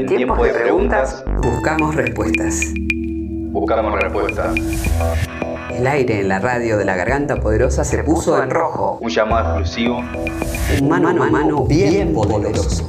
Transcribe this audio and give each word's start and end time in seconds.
En 0.00 0.06
tiempos 0.06 0.42
de 0.42 0.54
preguntas, 0.54 1.22
buscamos 1.42 1.94
respuestas. 1.94 2.72
Buscamos 3.52 4.00
respuestas. 4.00 4.54
El 5.70 5.86
aire 5.86 6.20
en 6.20 6.28
la 6.28 6.38
radio 6.38 6.78
de 6.78 6.86
la 6.86 6.96
garganta 6.96 7.38
poderosa 7.38 7.84
se 7.84 8.02
puso 8.02 8.42
en 8.42 8.48
rojo. 8.48 8.96
Un 9.02 9.10
llamado 9.10 9.58
exclusivo. 9.58 9.98
Un 10.80 10.88
mano 10.88 11.10
a 11.10 11.12
mano 11.12 11.66
bien 11.66 12.14
poderoso. 12.14 12.86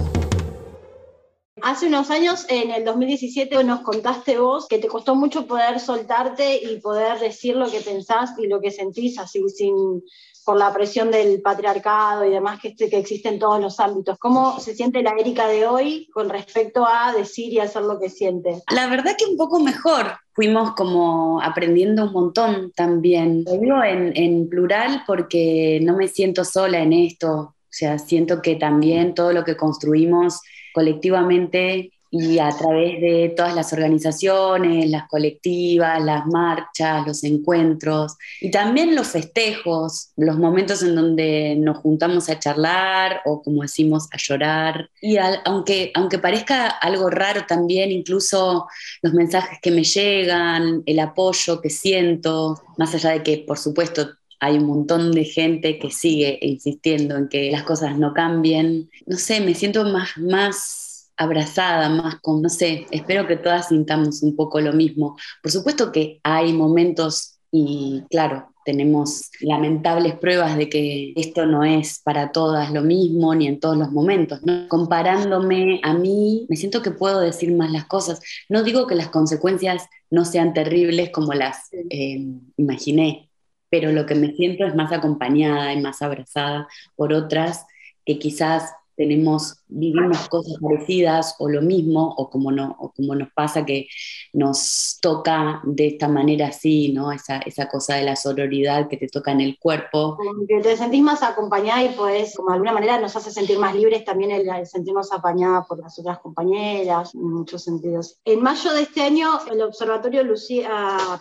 Hace 1.61 1.87
unos 1.87 2.09
años, 2.11 2.45
en 2.47 2.71
el 2.71 2.85
2017, 2.85 3.61
nos 3.65 3.81
contaste 3.81 4.39
vos 4.39 4.69
que 4.69 4.77
te 4.77 4.87
costó 4.87 5.13
mucho 5.13 5.47
poder 5.47 5.81
soltarte 5.81 6.63
y 6.63 6.79
poder 6.79 7.19
decir 7.19 7.57
lo 7.57 7.69
que 7.69 7.81
pensás 7.81 8.31
y 8.37 8.47
lo 8.47 8.61
que 8.61 8.71
sentís 8.71 9.19
así 9.19 9.41
sin 9.49 10.01
por 10.43 10.57
la 10.57 10.73
presión 10.73 11.11
del 11.11 11.41
patriarcado 11.41 12.25
y 12.25 12.31
demás 12.31 12.59
que, 12.59 12.75
que 12.75 12.97
existe 12.97 13.29
en 13.29 13.39
todos 13.39 13.61
los 13.61 13.79
ámbitos. 13.79 14.17
¿Cómo 14.17 14.59
se 14.59 14.75
siente 14.75 15.03
la 15.03 15.11
Erika 15.11 15.47
de 15.47 15.67
hoy 15.67 16.09
con 16.13 16.29
respecto 16.29 16.85
a 16.87 17.13
decir 17.13 17.53
y 17.53 17.59
hacer 17.59 17.83
lo 17.83 17.99
que 17.99 18.09
siente? 18.09 18.61
La 18.71 18.87
verdad 18.87 19.15
que 19.17 19.25
un 19.25 19.37
poco 19.37 19.59
mejor. 19.59 20.17
Fuimos 20.33 20.71
como 20.75 21.41
aprendiendo 21.41 22.05
un 22.05 22.13
montón 22.13 22.71
también. 22.75 23.43
Lo 23.45 23.53
digo 23.53 23.83
en, 23.83 24.15
en 24.15 24.49
plural 24.49 25.03
porque 25.05 25.79
no 25.83 25.95
me 25.95 26.07
siento 26.07 26.45
sola 26.45 26.79
en 26.79 26.93
esto. 26.93 27.31
O 27.71 27.73
sea, 27.73 27.99
siento 27.99 28.41
que 28.41 28.55
también 28.55 29.13
todo 29.13 29.33
lo 29.33 29.43
que 29.43 29.57
construimos 29.57 30.41
colectivamente 30.73 31.91
y 32.11 32.39
a 32.39 32.49
través 32.49 32.99
de 32.99 33.33
todas 33.35 33.55
las 33.55 33.71
organizaciones, 33.71 34.89
las 34.89 35.07
colectivas, 35.07 36.03
las 36.03 36.25
marchas, 36.27 37.07
los 37.07 37.23
encuentros 37.23 38.17
y 38.41 38.51
también 38.51 38.95
los 38.95 39.07
festejos, 39.07 40.11
los 40.17 40.37
momentos 40.37 40.83
en 40.83 40.93
donde 40.93 41.55
nos 41.57 41.77
juntamos 41.77 42.29
a 42.29 42.37
charlar 42.37 43.21
o 43.23 43.41
como 43.41 43.61
decimos 43.61 44.09
a 44.11 44.17
llorar. 44.17 44.89
Y 45.01 45.15
aunque, 45.45 45.91
aunque 45.95 46.19
parezca 46.19 46.67
algo 46.67 47.09
raro 47.09 47.45
también, 47.47 47.91
incluso 47.91 48.67
los 49.01 49.13
mensajes 49.13 49.59
que 49.61 49.71
me 49.71 49.85
llegan, 49.85 50.83
el 50.85 50.99
apoyo 50.99 51.61
que 51.61 51.69
siento, 51.69 52.61
más 52.77 52.93
allá 52.93 53.11
de 53.11 53.23
que 53.23 53.37
por 53.37 53.57
supuesto 53.57 54.09
hay 54.41 54.57
un 54.57 54.65
montón 54.65 55.11
de 55.11 55.23
gente 55.23 55.77
que 55.77 55.91
sigue 55.91 56.39
insistiendo 56.41 57.15
en 57.15 57.29
que 57.29 57.51
las 57.51 57.61
cosas 57.61 57.97
no 57.97 58.11
cambien. 58.13 58.89
No 59.05 59.15
sé, 59.17 59.39
me 59.39 59.53
siento 59.53 59.83
más, 59.85 60.17
más 60.17 60.80
abrazada, 61.21 61.87
más 61.89 62.15
con, 62.21 62.41
no 62.41 62.49
sé, 62.49 62.87
espero 62.89 63.27
que 63.27 63.37
todas 63.37 63.67
sintamos 63.67 64.23
un 64.23 64.35
poco 64.35 64.59
lo 64.59 64.73
mismo. 64.73 65.15
Por 65.41 65.51
supuesto 65.51 65.91
que 65.91 66.19
hay 66.23 66.51
momentos 66.51 67.37
y 67.51 68.01
claro, 68.09 68.47
tenemos 68.65 69.29
lamentables 69.41 70.15
pruebas 70.15 70.57
de 70.57 70.69
que 70.69 71.13
esto 71.15 71.45
no 71.45 71.63
es 71.63 71.99
para 72.03 72.31
todas 72.31 72.71
lo 72.71 72.81
mismo 72.81 73.35
ni 73.35 73.47
en 73.47 73.59
todos 73.59 73.77
los 73.77 73.91
momentos. 73.91 74.39
Comparándome 74.67 75.79
a 75.83 75.93
mí, 75.93 76.45
me 76.49 76.55
siento 76.55 76.81
que 76.81 76.91
puedo 76.91 77.19
decir 77.19 77.53
más 77.53 77.71
las 77.71 77.85
cosas. 77.85 78.21
No 78.49 78.63
digo 78.63 78.87
que 78.87 78.95
las 78.95 79.09
consecuencias 79.09 79.87
no 80.09 80.25
sean 80.25 80.53
terribles 80.53 81.11
como 81.11 81.33
las 81.33 81.69
eh, 81.71 82.25
imaginé, 82.57 83.29
pero 83.69 83.91
lo 83.91 84.05
que 84.05 84.15
me 84.15 84.33
siento 84.33 84.65
es 84.65 84.75
más 84.75 84.91
acompañada 84.91 85.73
y 85.73 85.81
más 85.81 86.01
abrazada 86.01 86.67
por 86.95 87.13
otras 87.13 87.65
que 88.05 88.17
quizás 88.17 88.71
tenemos, 89.01 89.55
vivimos 89.67 90.29
cosas 90.29 90.53
parecidas 90.61 91.35
o 91.39 91.49
lo 91.49 91.63
mismo, 91.63 92.13
o 92.17 92.29
como, 92.29 92.51
no, 92.51 92.75
o 92.77 92.91
como 92.91 93.15
nos 93.15 93.29
pasa 93.33 93.65
que 93.65 93.87
nos 94.31 94.99
toca 95.01 95.59
de 95.63 95.87
esta 95.87 96.07
manera 96.07 96.49
así, 96.49 96.93
¿no? 96.93 97.11
Esa, 97.11 97.37
esa 97.39 97.67
cosa 97.67 97.95
de 97.95 98.03
la 98.03 98.15
sororidad 98.15 98.87
que 98.87 98.97
te 98.97 99.07
toca 99.07 99.31
en 99.31 99.41
el 99.41 99.57
cuerpo. 99.57 100.19
que 100.47 100.61
te 100.61 100.77
sentís 100.77 101.01
más 101.01 101.23
acompañada 101.23 101.83
y 101.83 101.89
pues, 101.89 102.35
como 102.35 102.49
de 102.49 102.55
alguna 102.55 102.73
manera 102.73 102.99
nos 102.99 103.15
hace 103.15 103.31
sentir 103.31 103.57
más 103.57 103.73
libres 103.73 104.05
también 104.05 104.29
el, 104.29 104.67
sentirnos 104.67 105.11
apañada 105.11 105.63
por 105.63 105.79
las 105.79 105.97
otras 105.97 106.19
compañeras, 106.19 107.15
en 107.15 107.23
muchos 107.23 107.63
sentidos. 107.63 108.19
En 108.23 108.43
mayo 108.43 108.71
de 108.73 108.83
este 108.83 109.01
año, 109.01 109.39
el 109.51 109.63
Observatorio 109.63 110.23
Lucía 110.23 110.69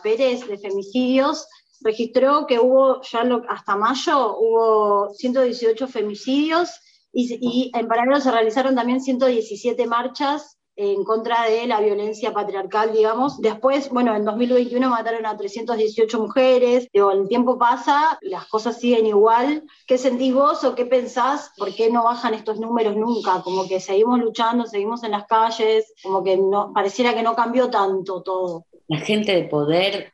Pérez 0.03 0.47
de 0.47 0.59
Femicidios 0.59 1.47
registró 1.81 2.47
que 2.47 2.59
hubo 2.59 3.00
ya 3.10 3.27
hasta 3.49 3.75
mayo 3.75 4.37
hubo 4.37 5.15
118 5.15 5.88
femicidios 5.88 6.69
y, 7.12 7.71
en 7.75 7.88
paralelo 7.88 8.21
se 8.21 8.31
realizaron 8.31 8.75
también 8.75 9.00
117 9.00 9.87
marchas 9.87 10.56
en 10.76 11.04
contra 11.04 11.44
de 11.44 11.66
la 11.66 11.81
violencia 11.81 12.32
patriarcal, 12.32 12.93
digamos. 12.93 13.38
Después, 13.41 13.91
bueno, 13.91 14.16
en 14.16 14.25
2021 14.25 14.88
mataron 14.88 15.26
a 15.26 15.37
318 15.37 16.19
mujeres. 16.19 16.88
Digo, 16.93 17.10
el 17.10 17.28
tiempo 17.28 17.59
pasa, 17.59 18.19
las 18.22 18.47
cosas 18.47 18.78
siguen 18.78 19.06
igual. 19.06 19.65
¿Qué 19.87 19.98
sentís 19.98 20.32
vos 20.32 20.65
o 20.65 20.75
qué 20.75 20.87
pensás? 20.87 21.53
¿Por 21.59 21.75
qué 21.75 21.91
no 21.91 22.04
bajan 22.04 22.32
estos 22.32 22.59
números 22.59 22.97
nunca? 22.97 23.42
Como 23.42 23.69
que 23.69 23.78
seguimos 23.81 24.21
luchando, 24.21 24.65
seguimos 24.65 25.03
en 25.03 25.10
las 25.10 25.27
calles, 25.27 25.92
como 26.03 26.25
que 26.25 26.38
no, 26.38 26.72
pareciera 26.72 27.15
que 27.15 27.22
no 27.22 27.34
cambió 27.34 27.69
tanto 27.69 28.22
todo 28.22 28.65
la 28.91 28.99
gente 28.99 29.33
de 29.33 29.45
poder, 29.45 30.12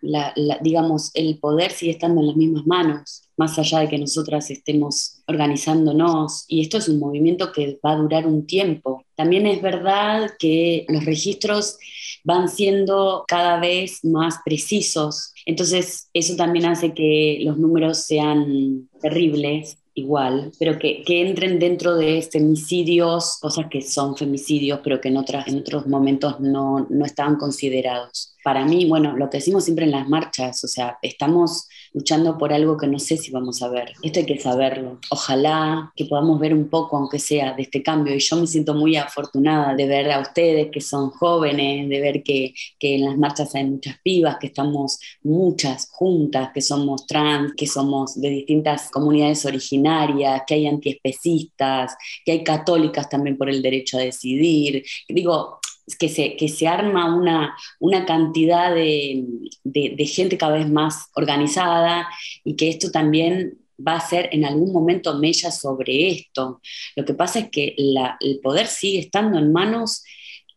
digamos, 0.61 1.11
el 1.15 1.39
poder 1.39 1.71
sigue 1.71 1.93
estando 1.93 2.21
en 2.21 2.27
las 2.27 2.37
mismas 2.37 2.67
manos, 2.67 3.23
más 3.39 3.59
allá 3.59 3.79
de 3.79 3.89
que 3.89 3.97
nosotras 3.97 4.51
estemos 4.51 5.23
organizándonos. 5.27 6.45
Y 6.47 6.61
esto 6.61 6.77
es 6.77 6.87
un 6.91 6.99
movimiento 6.99 7.53
que 7.53 7.79
va 7.83 7.93
a 7.93 7.97
durar 7.97 8.27
un 8.27 8.47
tiempo. 8.47 9.03
También 9.15 9.47
es 9.47 9.63
verdad 9.63 10.33
que 10.39 10.85
los 10.91 11.07
registros 11.07 11.79
van 12.23 12.51
siendo 12.51 13.25
cada 13.27 13.59
vez 13.59 14.05
más 14.05 14.41
precisos. 14.45 15.33
Entonces, 15.47 16.11
eso 16.13 16.37
también 16.37 16.67
hace 16.67 16.93
que 16.93 17.39
los 17.41 17.57
números 17.57 18.05
sean 18.05 18.91
terribles 19.01 19.79
igual, 19.95 20.53
pero 20.59 20.79
que, 20.79 21.03
entren 21.07 21.59
dentro 21.59 21.97
de 21.97 22.21
femicidios, 22.21 23.39
cosas 23.41 23.69
que 23.71 23.81
son 23.81 24.15
femicidios, 24.19 24.81
pero 24.85 25.01
que 25.01 25.09
en, 25.09 25.17
otras, 25.17 25.49
en 25.49 25.61
otros 25.61 25.87
momentos 25.87 26.39
no, 26.41 26.87
no 26.91 27.07
estaban 27.07 27.37
considerados. 27.37 28.36
Para 28.47 28.65
mí, 28.65 28.85
bueno, 28.85 29.17
lo 29.17 29.29
que 29.29 29.39
decimos 29.39 29.65
siempre 29.65 29.87
en 29.87 29.91
las 29.91 30.09
marchas, 30.09 30.63
o 30.63 30.69
sea, 30.69 30.99
estamos 31.03 31.67
luchando 31.93 32.39
por 32.39 32.53
algo 32.53 32.77
que 32.77 32.87
no 32.87 33.01
sé 33.01 33.17
si 33.17 33.33
vamos 33.33 33.61
a 33.61 33.69
ver. 33.69 33.95
Esto 34.05 34.21
hay 34.21 34.25
que 34.25 34.39
saberlo. 34.39 35.01
Ojalá 35.11 35.93
que 35.97 36.05
podamos 36.05 36.39
ver 36.39 36.55
un 36.55 36.69
poco, 36.69 36.97
aunque 36.97 37.19
sea, 37.19 37.55
de 37.55 37.63
este 37.63 37.83
cambio. 37.83 38.15
Y 38.15 38.21
yo 38.21 38.37
me 38.37 38.47
siento 38.47 38.73
muy 38.75 38.95
afortunada 38.95 39.75
de 39.75 39.89
ver 39.89 40.13
a 40.13 40.21
ustedes 40.21 40.71
que 40.71 40.81
son 40.81 41.11
jóvenes, 41.11 41.89
de 41.89 42.01
ver 42.01 42.23
que, 42.23 42.55
en 42.79 43.05
las 43.07 43.19
marchas 43.19 43.53
hay 43.57 43.65
muchas 43.65 43.97
pibas, 44.05 44.37
que 44.39 44.47
estamos 44.47 45.01
muchas 45.25 45.89
juntas, 45.91 46.51
que 46.55 46.61
somos 46.61 47.05
trans, 47.05 47.53
que 47.57 47.67
somos 47.67 48.15
de 48.21 48.31
distintas 48.31 48.93
comunidades 48.93 49.45
originarias, 49.45 50.43
que 50.47 50.55
hay 50.55 50.69
antiespecistas, 50.69 51.97
que 52.25 52.31
hay 52.31 52.45
católicas 52.45 53.09
también 53.09 53.37
por 53.37 53.51
el 53.51 53.61
derecho 53.61 53.99
a 53.99 54.03
decidir. 54.03 54.85
Digo, 55.09 55.59
que 55.99 56.09
se, 56.09 56.37
que 56.37 56.49
se 56.49 56.67
arma 56.67 57.15
una, 57.15 57.57
una 57.79 58.05
cantidad 58.05 58.75
de, 58.75 59.25
de, 59.63 60.07
gente 60.07 60.37
cada 60.37 60.57
vez 60.57 60.69
más 60.69 61.11
organizada 61.15 62.09
y 62.45 62.57
que 62.57 62.69
esto 62.69 62.91
también 62.91 63.59
va 63.87 63.97
a 63.97 64.01
ser 64.01 64.29
en 64.33 64.45
algún 64.45 64.73
momento 64.73 65.19
mella 65.19 65.51
sobre 65.51 66.09
esto. 66.09 66.61
Lo 66.97 67.05
que 67.05 67.15
pasa 67.15 67.39
es 67.41 67.51
que 67.51 67.77
el 67.77 68.41
poder 68.43 68.67
sigue 68.67 68.99
estando 68.99 69.39
en 69.39 69.53
manos 69.53 70.03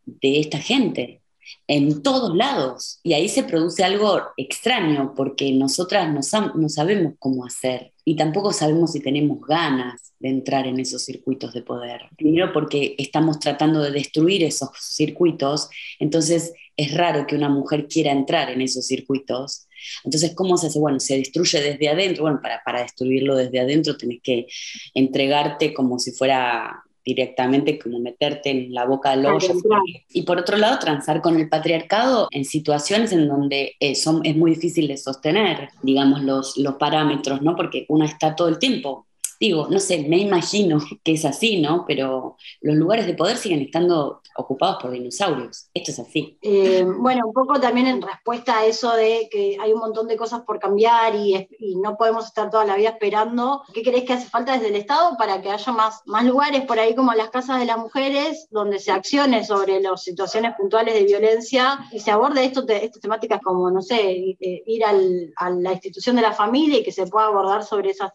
de 0.05 0.39
esta 0.39 0.57
gente, 0.57 1.21
en 1.67 2.01
todos 2.01 2.35
lados, 2.35 2.99
y 3.03 3.13
ahí 3.13 3.29
se 3.29 3.43
produce 3.43 3.83
algo 3.83 4.21
extraño, 4.37 5.13
porque 5.15 5.51
nosotras 5.51 6.11
no, 6.11 6.69
sabemos 6.69 7.13
cómo 7.19 7.45
hacer 7.45 7.93
y 8.03 8.15
tampoco 8.15 8.51
sabemos 8.51 8.93
si 8.93 9.01
tenemos 9.01 9.39
ganas 9.41 10.13
de 10.19 10.29
entrar 10.29 10.65
en 10.65 10.79
esos 10.79 11.05
circuitos 11.05 11.53
de 11.53 11.61
poder. 11.61 12.01
Primero 12.17 12.51
porque 12.51 12.95
estamos 12.97 13.39
tratando 13.39 13.81
de 13.81 13.91
destruir 13.91 14.43
esos 14.43 14.69
circuitos, 14.79 15.69
entonces 15.99 16.53
es 16.75 16.93
raro 16.95 17.27
que 17.27 17.35
una 17.35 17.49
mujer 17.49 17.87
quiera 17.87 18.11
entrar 18.11 18.49
en 18.49 18.61
esos 18.61 18.87
circuitos. 18.87 19.67
Entonces, 20.03 20.33
¿cómo 20.33 20.57
se 20.57 20.67
hace? 20.67 20.79
Bueno, 20.79 20.99
se 20.99 21.17
destruye 21.17 21.61
desde 21.61 21.89
adentro. 21.89 22.23
Bueno, 22.23 22.39
para, 22.41 22.61
para 22.63 22.81
destruirlo 22.81 23.35
desde 23.35 23.59
adentro 23.59 23.97
tenés 23.97 24.21
que 24.23 24.47
entregarte 24.93 25.73
como 25.73 25.99
si 25.99 26.11
fuera 26.11 26.83
directamente 27.13 27.79
como 27.79 27.99
meterte 27.99 28.49
en 28.51 28.73
la 28.73 28.85
boca 28.85 29.11
del 29.11 29.23
lobo. 29.23 29.39
Y 30.09 30.23
por 30.23 30.37
otro 30.37 30.57
lado, 30.57 30.79
transar 30.79 31.21
con 31.21 31.37
el 31.37 31.49
patriarcado 31.49 32.27
en 32.31 32.45
situaciones 32.45 33.11
en 33.11 33.27
donde 33.27 33.75
eh, 33.79 33.95
son, 33.95 34.21
es 34.23 34.35
muy 34.35 34.51
difícil 34.51 34.87
de 34.87 34.97
sostener, 34.97 35.69
digamos, 35.81 36.23
los, 36.23 36.57
los 36.57 36.75
parámetros, 36.75 37.41
¿no? 37.41 37.55
Porque 37.55 37.85
una 37.89 38.05
está 38.05 38.35
todo 38.35 38.47
el 38.47 38.59
tiempo 38.59 39.05
digo, 39.39 39.67
no 39.69 39.79
sé, 39.79 40.05
me 40.07 40.17
imagino 40.17 40.79
que 41.03 41.13
es 41.13 41.25
así, 41.25 41.61
¿no? 41.61 41.85
Pero 41.87 42.37
los 42.61 42.75
lugares 42.75 43.05
de 43.05 43.13
poder 43.13 43.37
siguen 43.37 43.61
estando 43.61 44.21
ocupados 44.35 44.77
por 44.81 44.91
dinosaurios. 44.91 45.69
Esto 45.73 45.91
es 45.91 45.99
así. 45.99 46.37
Eh, 46.41 46.85
bueno, 46.85 47.27
un 47.27 47.33
poco 47.33 47.59
también 47.59 47.87
en 47.87 48.01
respuesta 48.01 48.59
a 48.59 48.65
eso 48.65 48.93
de 48.95 49.27
que 49.29 49.57
hay 49.59 49.73
un 49.73 49.79
montón 49.79 50.07
de 50.07 50.17
cosas 50.17 50.41
por 50.41 50.59
cambiar 50.59 51.15
y, 51.15 51.47
no 51.79 51.97
podemos 51.97 52.25
estar 52.25 52.49
toda 52.49 52.65
la 52.65 52.75
vida 52.75 52.89
esperando. 52.89 53.63
¿Qué 53.73 53.83
crees 53.83 54.03
que 54.03 54.13
hace 54.13 54.29
falta 54.29 54.53
desde 54.53 54.67
el 54.67 54.75
Estado 54.75 55.15
para 55.17 55.41
que 55.41 55.49
haya 55.49 55.71
más, 55.71 56.01
más 56.05 56.25
lugares 56.25 56.63
por 56.65 56.79
ahí 56.79 56.95
como 56.95 57.13
las 57.13 57.29
casas 57.29 57.59
de 57.59 57.65
las 57.65 57.77
mujeres 57.77 58.47
donde 58.49 58.79
se 58.79 58.91
accione 58.91 59.45
sobre 59.45 59.79
las 59.79 60.03
situaciones 60.03 60.55
puntuales 60.55 60.93
de 60.93 61.03
violencia 61.03 61.79
y 61.91 61.99
se 61.99 62.11
aborde 62.11 62.43
esto, 62.43 62.65
estas 62.67 63.01
temáticas 63.01 63.39
como, 63.41 63.69
no 63.71 63.81
sé, 63.81 64.37
eh, 64.39 64.63
ir 64.65 64.83
a 64.83 65.49
la 65.49 65.73
institución 65.73 66.15
de 66.15 66.21
la 66.21 66.33
familia 66.33 66.79
y 66.79 66.83
que 66.83 66.91
se 66.91 67.07
pueda 67.07 67.27
abordar 67.27 67.63
sobre 67.63 67.91
esas, 67.91 68.11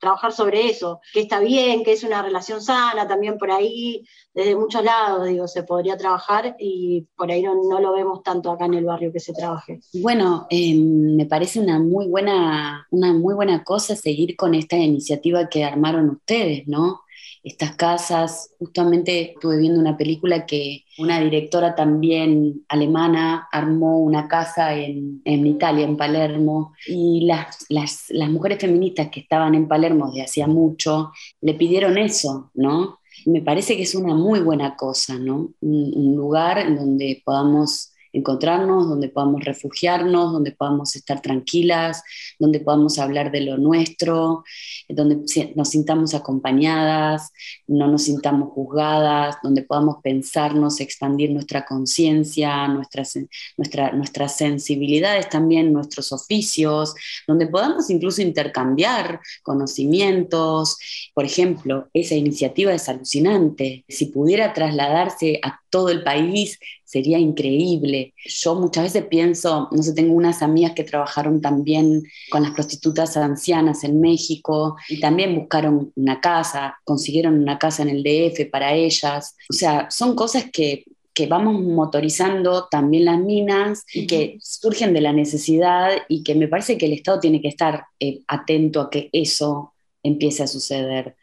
trabajar 0.00 0.32
sobre 0.32 0.51
eso, 0.54 1.00
que 1.12 1.20
está 1.20 1.40
bien, 1.40 1.84
que 1.84 1.92
es 1.92 2.04
una 2.04 2.22
relación 2.22 2.62
sana, 2.62 3.06
también 3.06 3.38
por 3.38 3.50
ahí, 3.50 4.04
desde 4.34 4.56
muchos 4.56 4.84
lados, 4.84 5.26
digo, 5.26 5.48
se 5.48 5.62
podría 5.62 5.96
trabajar 5.96 6.56
y 6.58 7.06
por 7.16 7.30
ahí 7.30 7.42
no, 7.42 7.80
lo 7.80 7.92
vemos 7.92 8.22
tanto 8.22 8.50
acá 8.50 8.66
en 8.66 8.74
el 8.74 8.84
barrio 8.84 9.12
que 9.12 9.20
se 9.20 9.32
trabaje. 9.32 9.80
Bueno, 9.94 10.46
em, 10.50 11.16
me 11.16 11.26
parece 11.26 11.60
una 11.60 11.78
muy 11.78 12.06
buena, 12.06 12.86
una 12.90 13.12
muy 13.12 13.34
buena 13.34 13.62
cosa 13.64 13.96
seguir 13.96 14.36
con 14.36 14.54
esta 14.54 14.76
iniciativa 14.76 15.48
que 15.48 15.64
armaron 15.64 16.10
ustedes, 16.10 16.66
¿no? 16.66 17.00
Estas 17.42 17.76
casas. 17.76 18.54
Justamente 18.58 19.32
estuve 19.32 19.58
viendo 19.58 19.80
una 19.80 19.96
película 19.96 20.46
que 20.46 20.84
una 20.98 21.20
directora 21.20 21.74
también 21.74 22.64
alemana 22.68 23.48
armó 23.50 23.98
una 24.00 24.28
casa 24.28 24.74
en, 24.74 25.22
en 25.24 25.46
Italia, 25.46 25.84
en 25.84 25.96
Palermo, 25.96 26.74
y 26.86 27.24
las, 27.26 27.66
las, 27.68 28.06
las, 28.10 28.30
mujeres 28.30 28.58
feministas 28.58 29.08
que 29.08 29.20
estaban 29.20 29.54
en 29.54 29.68
Palermo 29.68 30.12
de 30.12 30.22
hacía 30.22 30.46
mucho 30.46 31.12
le 31.40 31.54
pidieron 31.54 31.98
eso, 31.98 32.50
¿no? 32.54 33.00
Me 33.26 33.42
parece 33.42 33.76
que 33.76 33.82
es 33.82 33.94
una 33.94 34.14
muy 34.14 34.40
buena 34.40 34.76
cosa, 34.76 35.18
¿no? 35.18 35.52
Un, 35.60 35.92
un 35.94 36.16
lugar 36.16 36.58
en 36.58 36.76
donde 36.76 37.22
podamos 37.24 37.91
encontrarnos, 38.12 38.88
donde 38.88 39.08
podamos 39.08 39.44
refugiarnos, 39.44 40.32
donde 40.32 40.52
podamos 40.52 40.94
estar 40.96 41.20
tranquilas, 41.20 42.02
donde 42.38 42.60
podamos 42.60 42.98
hablar 42.98 43.30
de 43.30 43.40
lo 43.40 43.56
nuestro, 43.56 44.44
donde 44.88 45.20
nos 45.54 45.68
sintamos 45.68 46.14
acompañadas, 46.14 47.32
no 47.66 47.88
nos 47.88 48.04
sintamos 48.04 48.50
juzgadas, 48.52 49.36
donde 49.42 49.62
podamos 49.62 49.96
pensarnos, 50.02 50.80
expandir 50.80 51.30
nuestra 51.30 51.64
conciencia, 51.64 52.68
nuestras, 52.68 53.14
nuestra, 53.56 53.92
nuestras 53.92 54.36
sensibilidades 54.36 55.28
también, 55.28 55.72
nuestros 55.72 56.12
oficios, 56.12 56.94
donde 57.26 57.46
podamos 57.46 57.90
incluso 57.90 58.22
intercambiar 58.22 59.20
conocimientos. 59.42 60.78
Por 61.14 61.24
ejemplo, 61.24 61.88
esa 61.92 62.14
iniciativa 62.14 62.72
es 62.72 62.88
alucinante. 62.88 63.84
Si 63.88 64.06
pudiera 64.06 64.52
trasladarse 64.52 65.40
a 65.42 65.60
todo 65.70 65.88
el 65.88 66.02
país, 66.02 66.58
sería 66.92 67.18
increíble. 67.18 68.12
Yo 68.26 68.54
muchas 68.54 68.84
veces 68.84 69.06
pienso, 69.06 69.68
no 69.72 69.82
sé, 69.82 69.94
tengo 69.94 70.12
unas 70.12 70.42
amigas 70.42 70.72
que 70.72 70.84
trabajaron 70.84 71.40
también 71.40 72.02
con 72.30 72.42
las 72.42 72.52
prostitutas 72.52 73.16
ancianas 73.16 73.82
en 73.84 73.98
México 73.98 74.76
y 74.90 75.00
también 75.00 75.34
buscaron 75.34 75.90
una 75.96 76.20
casa, 76.20 76.76
consiguieron 76.84 77.40
una 77.40 77.58
casa 77.58 77.82
en 77.82 77.88
el 77.88 78.02
DF 78.02 78.50
para 78.50 78.74
ellas. 78.74 79.36
O 79.48 79.54
sea, 79.54 79.90
son 79.90 80.14
cosas 80.14 80.44
que 80.52 80.84
que 81.14 81.26
vamos 81.26 81.60
motorizando 81.60 82.68
también 82.70 83.04
las 83.04 83.18
minas 83.18 83.84
y 83.92 84.06
que 84.06 84.38
surgen 84.40 84.94
de 84.94 85.02
la 85.02 85.12
necesidad 85.12 85.90
y 86.08 86.22
que 86.22 86.34
me 86.34 86.48
parece 86.48 86.78
que 86.78 86.86
el 86.86 86.94
Estado 86.94 87.20
tiene 87.20 87.42
que 87.42 87.48
estar 87.48 87.84
eh, 88.00 88.20
atento 88.26 88.80
a 88.80 88.88
que 88.88 89.10
eso 89.12 89.71
empiece 90.02 90.42
a 90.42 90.46
suceder. 90.46 91.16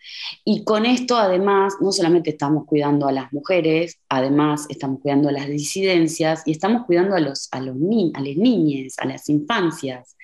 Y 0.46 0.64
con 0.64 0.86
esto, 0.86 1.18
además, 1.18 1.76
no 1.82 1.92
solamente 1.92 2.32
estamos 2.32 2.66
cuidando 2.66 3.08
a 3.08 3.12
las 3.12 3.32
mujeres, 3.34 4.00
además 4.10 4.66
estamos 4.70 5.02
cuidando 5.02 5.30
a 5.30 5.34
las 5.34 5.48
disidencias 5.48 6.44
y 6.46 6.52
estamos 6.52 6.86
cuidando 6.86 7.16
a, 7.16 7.20
los, 7.20 7.50
a, 7.52 7.60
los 7.60 7.76
a 8.14 8.22
las 8.22 8.36
niñas, 8.38 8.96
a 8.98 9.06
las 9.06 9.30
infancias. 9.30 10.16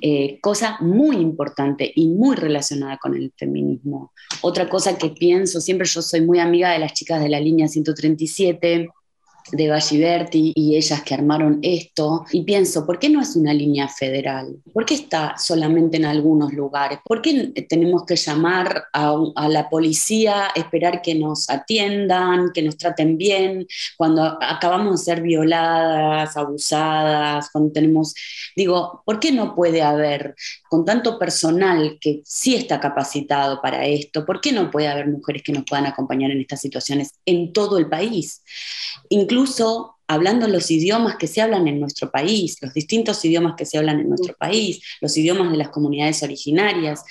Eh, 0.00 0.38
cosa 0.40 0.76
muy 0.80 1.16
importante 1.16 1.90
y 1.94 2.06
muy 2.06 2.36
relacionada 2.36 2.96
con 2.98 3.14
el 3.16 3.32
feminismo. 3.36 4.12
Otra 4.42 4.68
cosa 4.68 4.96
que 4.96 5.10
pienso, 5.10 5.60
siempre 5.60 5.86
yo 5.86 6.00
soy 6.00 6.20
muy 6.20 6.38
amiga 6.38 6.70
de 6.70 6.78
las 6.78 6.92
chicas 6.92 7.20
de 7.20 7.28
la 7.28 7.40
línea 7.40 7.66
137, 7.66 8.88
de 9.52 9.66
Galliberti 9.66 10.52
y 10.54 10.76
ellas 10.76 11.02
que 11.02 11.14
armaron 11.14 11.58
esto 11.62 12.24
y 12.32 12.42
pienso, 12.44 12.86
¿por 12.86 12.98
qué 12.98 13.08
no 13.08 13.20
es 13.20 13.36
una 13.36 13.52
línea 13.52 13.88
federal? 13.88 14.56
¿Por 14.72 14.84
qué 14.86 14.94
está 14.94 15.36
solamente 15.36 15.96
en 15.98 16.06
algunos 16.06 16.52
lugares? 16.52 16.98
¿Por 17.04 17.20
qué 17.20 17.52
tenemos 17.68 18.04
que 18.04 18.16
llamar 18.16 18.84
a, 18.92 19.14
a, 19.36 19.48
la 19.48 19.68
policía, 19.68 20.48
esperar 20.54 21.02
que 21.02 21.14
nos 21.14 21.50
atiendan, 21.50 22.50
que 22.52 22.62
nos 22.62 22.76
traten 22.76 23.18
bien, 23.18 23.66
cuando 23.96 24.38
acabamos 24.40 25.00
de 25.00 25.04
ser 25.04 25.22
violadas, 25.22 26.36
abusadas, 26.36 27.50
cuando 27.50 27.72
tenemos, 27.72 28.14
digo, 28.56 29.02
¿por 29.04 29.20
qué 29.20 29.30
no 29.32 29.54
puede 29.54 29.82
haber 29.82 30.34
con 30.68 30.84
tanto 30.84 31.18
personal 31.18 31.98
que 32.00 32.22
sí 32.24 32.54
está 32.54 32.80
capacitado 32.80 33.60
para 33.60 33.86
esto, 33.86 34.24
¿por 34.24 34.40
qué 34.40 34.52
no 34.52 34.70
puede 34.70 34.88
haber 34.88 35.08
mujeres 35.08 35.42
que 35.42 35.52
nos 35.52 35.64
puedan 35.64 35.86
acompañar 35.86 36.30
en 36.30 36.40
estas 36.40 36.60
situaciones 36.60 37.12
en 37.26 37.52
todo 37.52 37.78
el 37.78 37.88
país? 37.88 38.42
incluso 39.08 39.33
hablando 40.06 40.48
los 40.48 40.70
idiomas 40.70 41.16
que 41.16 41.26
se 41.26 41.40
hablan 41.40 41.66
en 41.68 41.80
nuestro 41.80 42.10
país, 42.10 42.56
los 42.60 42.74
distintos 42.74 43.24
idiomas 43.24 43.54
que 43.56 43.66
se 43.66 43.78
hablan 43.78 44.00
en 44.00 44.08
nuestro 44.08 44.34
país, 44.34 44.82
los 45.00 45.16
idiomas 45.16 45.50
de 45.50 45.56
las 45.56 45.70
comunidades 45.70 46.22
originarias. 46.22 47.02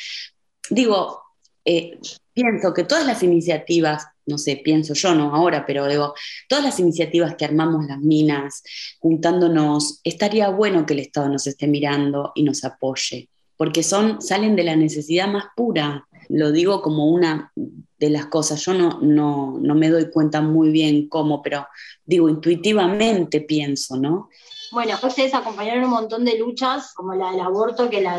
Digo, 0.69 1.21
eh, 1.65 1.99
pienso 2.33 2.73
que 2.73 2.83
todas 2.83 3.05
las 3.05 3.23
iniciativas, 3.23 4.05
no 4.25 4.37
sé, 4.37 4.61
pienso 4.63 4.93
yo, 4.93 5.15
no 5.15 5.35
ahora, 5.35 5.65
pero 5.65 5.87
digo, 5.87 6.13
todas 6.47 6.63
las 6.63 6.79
iniciativas 6.79 7.35
que 7.35 7.45
armamos 7.45 7.85
las 7.87 7.99
minas, 7.99 8.63
juntándonos, 8.99 9.99
estaría 10.03 10.49
bueno 10.49 10.85
que 10.85 10.93
el 10.93 10.99
Estado 10.99 11.29
nos 11.29 11.47
esté 11.47 11.67
mirando 11.67 12.31
y 12.35 12.43
nos 12.43 12.63
apoye, 12.63 13.29
porque 13.57 13.83
son, 13.83 14.21
salen 14.21 14.55
de 14.55 14.63
la 14.63 14.75
necesidad 14.75 15.27
más 15.27 15.45
pura. 15.55 16.07
Lo 16.29 16.51
digo 16.51 16.81
como 16.81 17.07
una 17.07 17.51
de 17.55 18.09
las 18.09 18.27
cosas. 18.27 18.63
Yo 18.65 18.73
no, 18.73 18.99
no, 19.01 19.57
no 19.61 19.75
me 19.75 19.89
doy 19.89 20.09
cuenta 20.09 20.41
muy 20.41 20.69
bien 20.71 21.07
cómo, 21.07 21.41
pero 21.41 21.67
digo, 22.05 22.29
intuitivamente 22.29 23.41
pienso, 23.41 23.97
¿no? 23.97 24.29
Bueno, 24.73 24.97
ustedes 25.03 25.35
acompañaron 25.35 25.83
un 25.83 25.91
montón 25.91 26.25
de 26.25 26.35
luchas, 26.35 26.95
como 26.95 27.13
la 27.13 27.29
del 27.29 27.41
aborto, 27.41 27.91
que 27.91 28.01
la, 28.01 28.17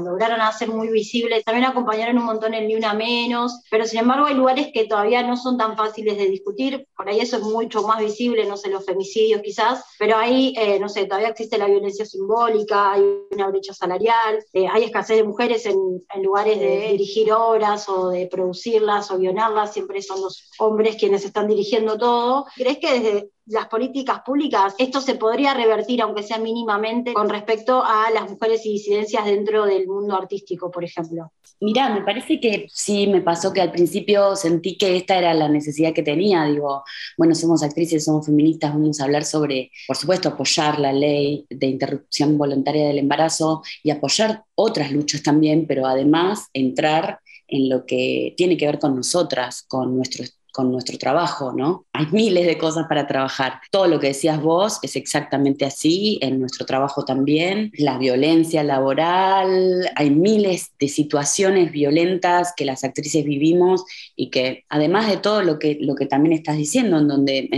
lograron 0.00 0.40
hacer 0.40 0.68
muy 0.68 0.86
visible. 0.88 1.42
También 1.42 1.66
acompañaron 1.66 2.16
un 2.16 2.26
montón 2.26 2.54
el 2.54 2.68
Ni 2.68 2.76
Una 2.76 2.94
Menos, 2.94 3.60
pero 3.72 3.84
sin 3.86 3.98
embargo 3.98 4.26
hay 4.26 4.34
lugares 4.34 4.68
que 4.72 4.86
todavía 4.86 5.24
no 5.24 5.36
son 5.36 5.58
tan 5.58 5.76
fáciles 5.76 6.16
de 6.16 6.28
discutir. 6.28 6.86
Por 6.96 7.08
ahí 7.08 7.18
eso 7.18 7.38
es 7.38 7.42
mucho 7.42 7.82
más 7.82 7.98
visible, 7.98 8.46
no 8.46 8.56
sé, 8.56 8.70
los 8.70 8.86
femicidios 8.86 9.42
quizás, 9.42 9.84
pero 9.98 10.16
ahí, 10.16 10.54
eh, 10.56 10.78
no 10.78 10.88
sé, 10.88 11.06
todavía 11.06 11.30
existe 11.30 11.58
la 11.58 11.66
violencia 11.66 12.06
simbólica, 12.06 12.92
hay 12.92 13.02
una 13.32 13.48
brecha 13.48 13.74
salarial, 13.74 14.44
eh, 14.52 14.68
hay 14.68 14.84
escasez 14.84 15.16
de 15.16 15.24
mujeres 15.24 15.66
en, 15.66 15.76
en 16.14 16.22
lugares 16.22 16.60
de 16.60 16.90
dirigir 16.92 17.32
obras 17.32 17.88
o 17.88 18.10
de 18.10 18.28
producirlas 18.28 19.10
o 19.10 19.18
guionarlas, 19.18 19.72
siempre 19.72 20.00
son 20.02 20.20
los 20.20 20.50
hombres 20.60 20.94
quienes 20.94 21.24
están 21.24 21.48
dirigiendo 21.48 21.98
todo. 21.98 22.46
¿Crees 22.54 22.78
que 22.78 23.00
desde 23.00 23.30
las 23.46 23.68
políticas 23.68 24.20
públicas, 24.24 24.74
esto 24.78 25.00
se 25.00 25.14
podría 25.14 25.54
revertir, 25.54 26.02
aunque 26.02 26.22
sea 26.22 26.38
mínimamente, 26.38 27.14
con 27.14 27.28
respecto 27.28 27.82
a 27.84 28.10
las 28.10 28.28
mujeres 28.28 28.66
y 28.66 28.72
disidencias 28.72 29.24
dentro 29.24 29.66
del 29.66 29.86
mundo 29.86 30.16
artístico, 30.16 30.70
por 30.70 30.84
ejemplo. 30.84 31.32
Mirá, 31.60 31.88
me 31.88 32.02
parece 32.02 32.40
que 32.40 32.66
sí 32.70 33.06
me 33.06 33.22
pasó 33.22 33.52
que 33.52 33.60
al 33.60 33.70
principio 33.70 34.36
sentí 34.36 34.76
que 34.76 34.96
esta 34.96 35.16
era 35.16 35.32
la 35.32 35.48
necesidad 35.48 35.94
que 35.94 36.02
tenía. 36.02 36.44
Digo, 36.44 36.82
bueno, 37.16 37.34
somos 37.34 37.62
actrices, 37.62 38.04
somos 38.04 38.26
feministas, 38.26 38.72
vamos 38.72 39.00
a 39.00 39.04
hablar 39.04 39.24
sobre, 39.24 39.70
por 39.86 39.96
supuesto, 39.96 40.28
apoyar 40.28 40.78
la 40.78 40.92
ley 40.92 41.46
de 41.48 41.66
interrupción 41.66 42.36
voluntaria 42.36 42.88
del 42.88 42.98
embarazo 42.98 43.62
y 43.82 43.90
apoyar 43.90 44.44
otras 44.54 44.90
luchas 44.90 45.22
también, 45.22 45.66
pero 45.66 45.86
además 45.86 46.48
entrar 46.52 47.20
en 47.48 47.68
lo 47.68 47.86
que 47.86 48.34
tiene 48.36 48.56
que 48.56 48.66
ver 48.66 48.78
con 48.78 48.96
nosotras, 48.96 49.62
con 49.68 49.96
nuestro 49.96 50.24
con 50.56 50.72
nuestro 50.72 50.96
trabajo, 50.96 51.52
¿no? 51.52 51.84
Hay 51.92 52.06
miles 52.12 52.46
de 52.46 52.56
cosas 52.56 52.86
para 52.88 53.06
trabajar. 53.06 53.60
Todo 53.70 53.88
lo 53.88 54.00
que 54.00 54.06
decías 54.06 54.40
vos 54.40 54.78
es 54.80 54.96
exactamente 54.96 55.66
así, 55.66 56.18
en 56.22 56.40
nuestro 56.40 56.64
trabajo 56.64 57.04
también. 57.04 57.70
La 57.76 57.98
violencia 57.98 58.64
laboral, 58.64 59.86
hay 59.94 60.08
miles 60.08 60.72
de 60.78 60.88
situaciones 60.88 61.72
violentas 61.72 62.54
que 62.56 62.64
las 62.64 62.84
actrices 62.84 63.22
vivimos 63.22 63.84
y 64.16 64.30
que 64.30 64.64
además 64.70 65.10
de 65.10 65.18
todo 65.18 65.42
lo 65.42 65.58
que, 65.58 65.76
lo 65.78 65.94
que 65.94 66.06
también 66.06 66.32
estás 66.32 66.56
diciendo, 66.56 66.96
en 67.00 67.08
donde 67.08 67.50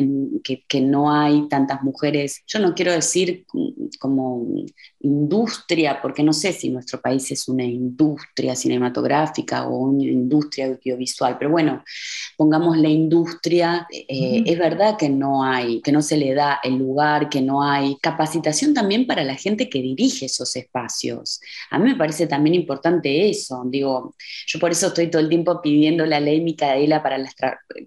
que, 0.42 0.80
no 0.80 1.12
hay 1.12 1.46
tantas 1.48 1.84
mujeres, 1.84 2.42
yo 2.48 2.58
no 2.58 2.74
quiero 2.74 2.90
decir 2.90 3.46
como 4.00 4.44
industria, 5.00 6.00
porque 6.02 6.22
no 6.22 6.32
sé 6.32 6.52
si 6.52 6.70
nuestro 6.70 7.00
país 7.00 7.30
es 7.30 7.48
una 7.48 7.64
industria 7.64 8.56
cinematográfica 8.56 9.66
o 9.68 9.78
una 9.78 10.04
industria 10.04 10.66
audiovisual, 10.66 11.36
pero 11.38 11.50
bueno, 11.50 11.84
pongamos 12.36 12.76
la 12.78 12.88
industria, 12.88 13.86
eh, 13.90 14.42
es 14.44 14.58
verdad 14.58 14.96
que 14.98 15.08
no 15.08 15.44
hay, 15.44 15.80
que 15.82 15.92
no 15.92 16.02
se 16.02 16.16
le 16.16 16.34
da 16.34 16.58
el 16.62 16.76
lugar, 16.76 17.28
que 17.28 17.40
no 17.40 17.62
hay 17.62 17.96
capacitación 18.02 18.74
también 18.74 19.06
para 19.06 19.22
la 19.22 19.36
gente 19.36 19.68
que 19.68 19.80
dirige 19.80 20.26
esos 20.26 20.56
espacios. 20.56 21.40
A 21.70 21.78
mí 21.78 21.90
me 21.90 21.96
parece 21.96 22.26
también 22.26 22.54
importante 22.54 23.28
eso, 23.28 23.62
digo, 23.66 24.14
yo 24.46 24.58
por 24.58 24.72
eso 24.72 24.88
estoy 24.88 25.10
todo 25.10 25.22
el 25.22 25.28
tiempo 25.28 25.60
pidiendo 25.62 26.06
la 26.06 26.18
ley 26.18 26.40
Micaela 26.40 27.02
para, 27.02 27.18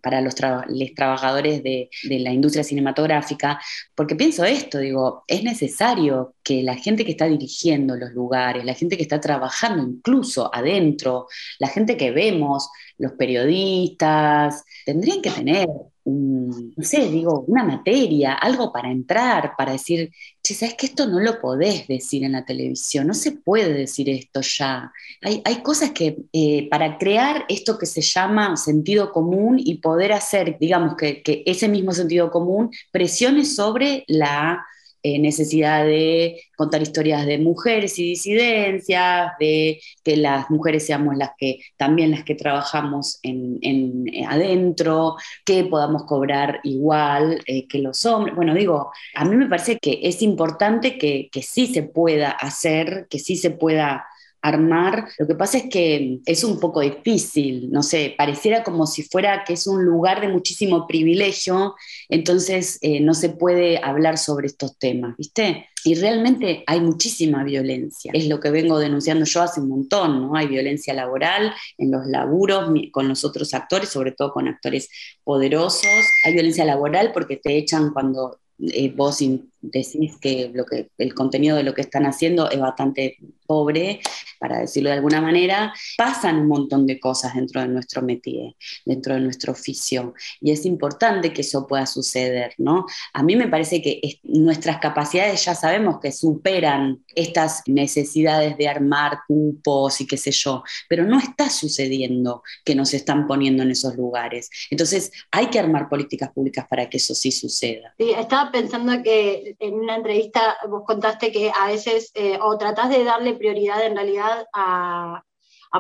para 0.02 0.22
los, 0.22 0.36
trabajadores 0.36 1.62
de, 1.64 1.90
de 2.04 2.20
la 2.20 2.32
industria 2.32 2.64
cinematográfica, 2.64 3.60
porque 3.96 4.16
pienso 4.16 4.46
esto, 4.46 4.80
digo, 4.80 5.24
es 5.28 5.44
necesario 5.44 6.36
que 6.44 6.64
la 6.64 6.76
gente 6.76 7.02
que 7.06 7.11
está 7.12 7.26
dirigiendo 7.28 7.96
los 7.96 8.12
lugares, 8.12 8.66
la 8.66 8.74
gente 8.74 8.98
que 8.98 9.04
está 9.04 9.20
trabajando 9.20 9.84
incluso 9.84 10.54
adentro, 10.54 11.28
la 11.60 11.68
gente 11.68 11.98
que 11.98 12.12
vemos, 12.12 12.70
los 12.98 13.14
periodistas, 13.14 14.64
tendrían 14.86 15.22
que 15.22 15.32
tener 15.32 15.68
no 16.04 16.84
sé, 16.84 17.10
digo, 17.10 17.46
una 17.48 17.64
materia, 17.64 18.34
algo 18.34 18.72
para 18.72 18.92
entrar, 18.92 19.54
para 19.56 19.74
decir, 19.74 20.12
che, 20.42 20.56
¿sabes 20.56 20.74
que 20.76 20.88
esto 20.88 21.06
no 21.08 21.20
lo 21.20 21.40
podés 21.40 21.88
decir 21.88 22.24
en 22.24 22.32
la 22.32 22.44
televisión? 22.44 23.06
No 23.06 23.14
se 23.14 23.34
puede 23.34 23.74
decir 23.74 24.10
esto 24.10 24.42
ya. 24.42 24.92
Hay, 25.22 25.62
cosas 25.62 25.92
que 25.92 26.18
eh, 26.34 26.68
para 26.70 26.98
crear 26.98 27.46
esto 27.50 27.78
que 27.78 27.86
se 27.86 28.02
llama 28.02 28.58
sentido 28.58 29.12
común 29.12 29.58
y 29.60 29.76
poder 29.76 30.14
hacer, 30.14 30.58
digamos, 30.60 30.96
que, 30.96 31.22
que 31.22 31.44
ese 31.46 31.68
mismo 31.68 31.92
sentido 31.92 32.32
común 32.32 32.72
presione 32.92 33.46
sobre 33.46 34.04
la 34.08 34.66
eh, 35.04 35.20
necesidad 35.20 35.84
de 35.84 36.44
contar 36.56 36.82
historias 36.82 37.26
de 37.26 37.40
mujeres 37.40 37.98
y 37.98 38.04
disidencias, 38.04 39.32
de 39.40 39.82
que 40.04 40.18
las 40.18 40.50
mujeres 40.50 40.86
seamos 40.86 41.18
las 41.18 41.32
que 41.38 41.60
también 41.78 42.12
las 42.12 42.24
que 42.24 42.36
trabajamos 42.36 43.20
en, 43.24 44.08
eh, 44.14 44.26
adentro, 44.28 45.16
que 45.44 45.64
podamos 45.64 46.04
cobrar 46.04 46.60
igual 46.64 47.42
eh, 47.48 47.68
que 47.68 47.80
los 47.80 48.06
hombres. 48.06 48.36
Bueno, 48.36 48.54
digo, 48.54 48.92
a 49.16 49.26
mí 49.26 49.36
me 49.36 49.48
parece 49.48 49.80
que 49.80 50.00
es 50.04 50.22
importante 50.22 50.98
que, 50.98 51.30
que 51.32 51.42
sí 51.42 51.68
se 51.68 51.84
pueda 51.84 52.30
hacer, 52.30 53.08
que 53.10 53.18
sí 53.20 53.36
se 53.36 53.52
pueda 53.52 54.06
armar. 54.42 55.10
Lo 55.18 55.28
que 55.28 55.36
pasa 55.36 55.60
es 55.60 55.70
que 55.70 56.20
es 56.26 56.44
un 56.44 56.60
poco 56.60 56.82
difícil, 56.82 57.70
no 57.72 57.84
sé, 57.84 58.16
pareciera 58.18 58.64
como 58.64 58.88
si 58.88 59.04
fuera 59.04 59.44
que 59.46 59.54
es 59.54 59.68
un 59.68 59.86
lugar 59.86 60.22
de 60.22 60.30
muchísimo 60.30 60.88
privilegio, 60.88 61.76
entonces 62.10 62.78
eh, 62.82 63.00
no 63.00 63.14
se 63.14 63.30
puede 63.30 63.80
hablar 63.84 64.18
sobre 64.18 64.48
estos 64.48 64.78
temas, 64.78 65.16
¿viste? 65.18 65.68
Y 65.84 65.96
realmente 65.96 66.64
hay 66.68 66.80
muchísima 66.80 67.44
violencia, 67.44 68.12
es 68.14 68.28
lo 68.28 68.40
que 68.40 68.52
vengo 68.52 68.78
denunciando 68.78 69.26
yo 69.26 69.42
hace 69.42 69.62
un 69.62 69.70
montón, 69.70 70.22
¿no? 70.22 70.36
Hay 70.36 70.48
violencia 70.48 70.94
laboral 70.94 71.54
en 71.78 71.92
los 71.92 72.06
laburos 72.06 72.72
con 72.92 73.08
los 73.08 73.24
otros 73.26 73.54
actores, 73.54 73.90
sobre 73.90 74.12
todo 74.12 74.32
con 74.32 74.48
actores 74.48 74.90
poderosos, 75.24 75.86
hay 76.26 76.34
violencia 76.34 76.66
laboral 76.66 77.12
porque 77.14 77.38
te 77.38 77.58
echan 77.58 77.92
cuando 77.94 78.40
eh, 78.60 78.92
vos 78.96 79.22
decís 79.62 80.18
que, 80.20 80.52
lo 80.54 80.66
que 80.66 80.90
el 80.98 81.14
contenido 81.14 81.58
de 81.58 81.64
lo 81.64 81.74
que 81.74 81.82
están 81.82 82.06
haciendo 82.06 82.50
es 82.50 82.60
bastante 82.60 83.18
pobre, 83.46 84.00
para 84.40 84.60
decirlo 84.60 84.90
de 84.90 84.96
alguna 84.96 85.22
manera, 85.22 85.74
pasan 85.98 86.40
un 86.40 86.48
montón 86.48 86.88
de 86.88 87.00
cosas 87.00 87.36
dentro 87.36 87.62
de 87.62 87.68
nuestro 87.68 88.02
métier, 88.02 88.56
dentro 88.86 89.14
de 89.14 89.20
nuestro 89.20 89.52
oficio, 89.52 90.14
y 90.40 90.52
es 90.52 90.66
importante 90.66 91.34
que 91.34 91.42
eso 91.42 91.68
pueda 91.68 91.86
suceder, 91.86 92.54
¿no? 92.58 92.86
A 93.14 93.24
mí 93.24 93.36
me 93.36 93.48
parece 93.48 93.82
que 93.82 94.00
nuestras 94.24 94.80
capacidades 94.80 95.46
ya 95.46 95.54
sabemos 95.54 96.00
que 96.00 96.12
superan 96.12 97.04
estas 97.14 97.62
necesidades 97.68 98.58
de 98.58 98.68
armar 98.68 99.20
cupos 99.28 100.02
y 100.02 100.08
qué 100.08 100.18
sé 100.18 100.32
yo, 100.32 100.64
pero 100.88 101.04
no 101.04 101.20
está 101.20 101.50
sucediendo 101.50 102.42
que 102.64 102.74
nos 102.74 102.94
están 102.94 103.28
poniendo 103.28 103.64
en 103.64 103.72
esos 103.72 103.96
lugares. 103.96 104.50
Entonces, 104.70 105.12
hay 105.32 105.48
que 105.48 105.60
armar 105.60 105.90
políticas 105.90 106.32
públicas 106.32 106.66
para 106.70 106.90
que 106.90 106.98
eso 106.98 107.14
sí 107.14 107.32
suceda. 107.32 107.94
Estaba 107.98 108.52
pensando 108.52 109.04
que 109.04 109.51
en 109.60 109.76
una 109.76 109.96
entrevista 109.96 110.58
vos 110.70 110.84
contaste 110.86 111.32
que 111.32 111.52
a 111.52 111.68
veces 111.68 112.12
eh, 112.14 112.38
o 112.42 112.58
tratás 112.58 112.90
de 112.90 113.04
darle 113.04 113.34
prioridad 113.34 113.86
en 113.86 113.96
realidad 113.96 114.46
a, 114.54 115.24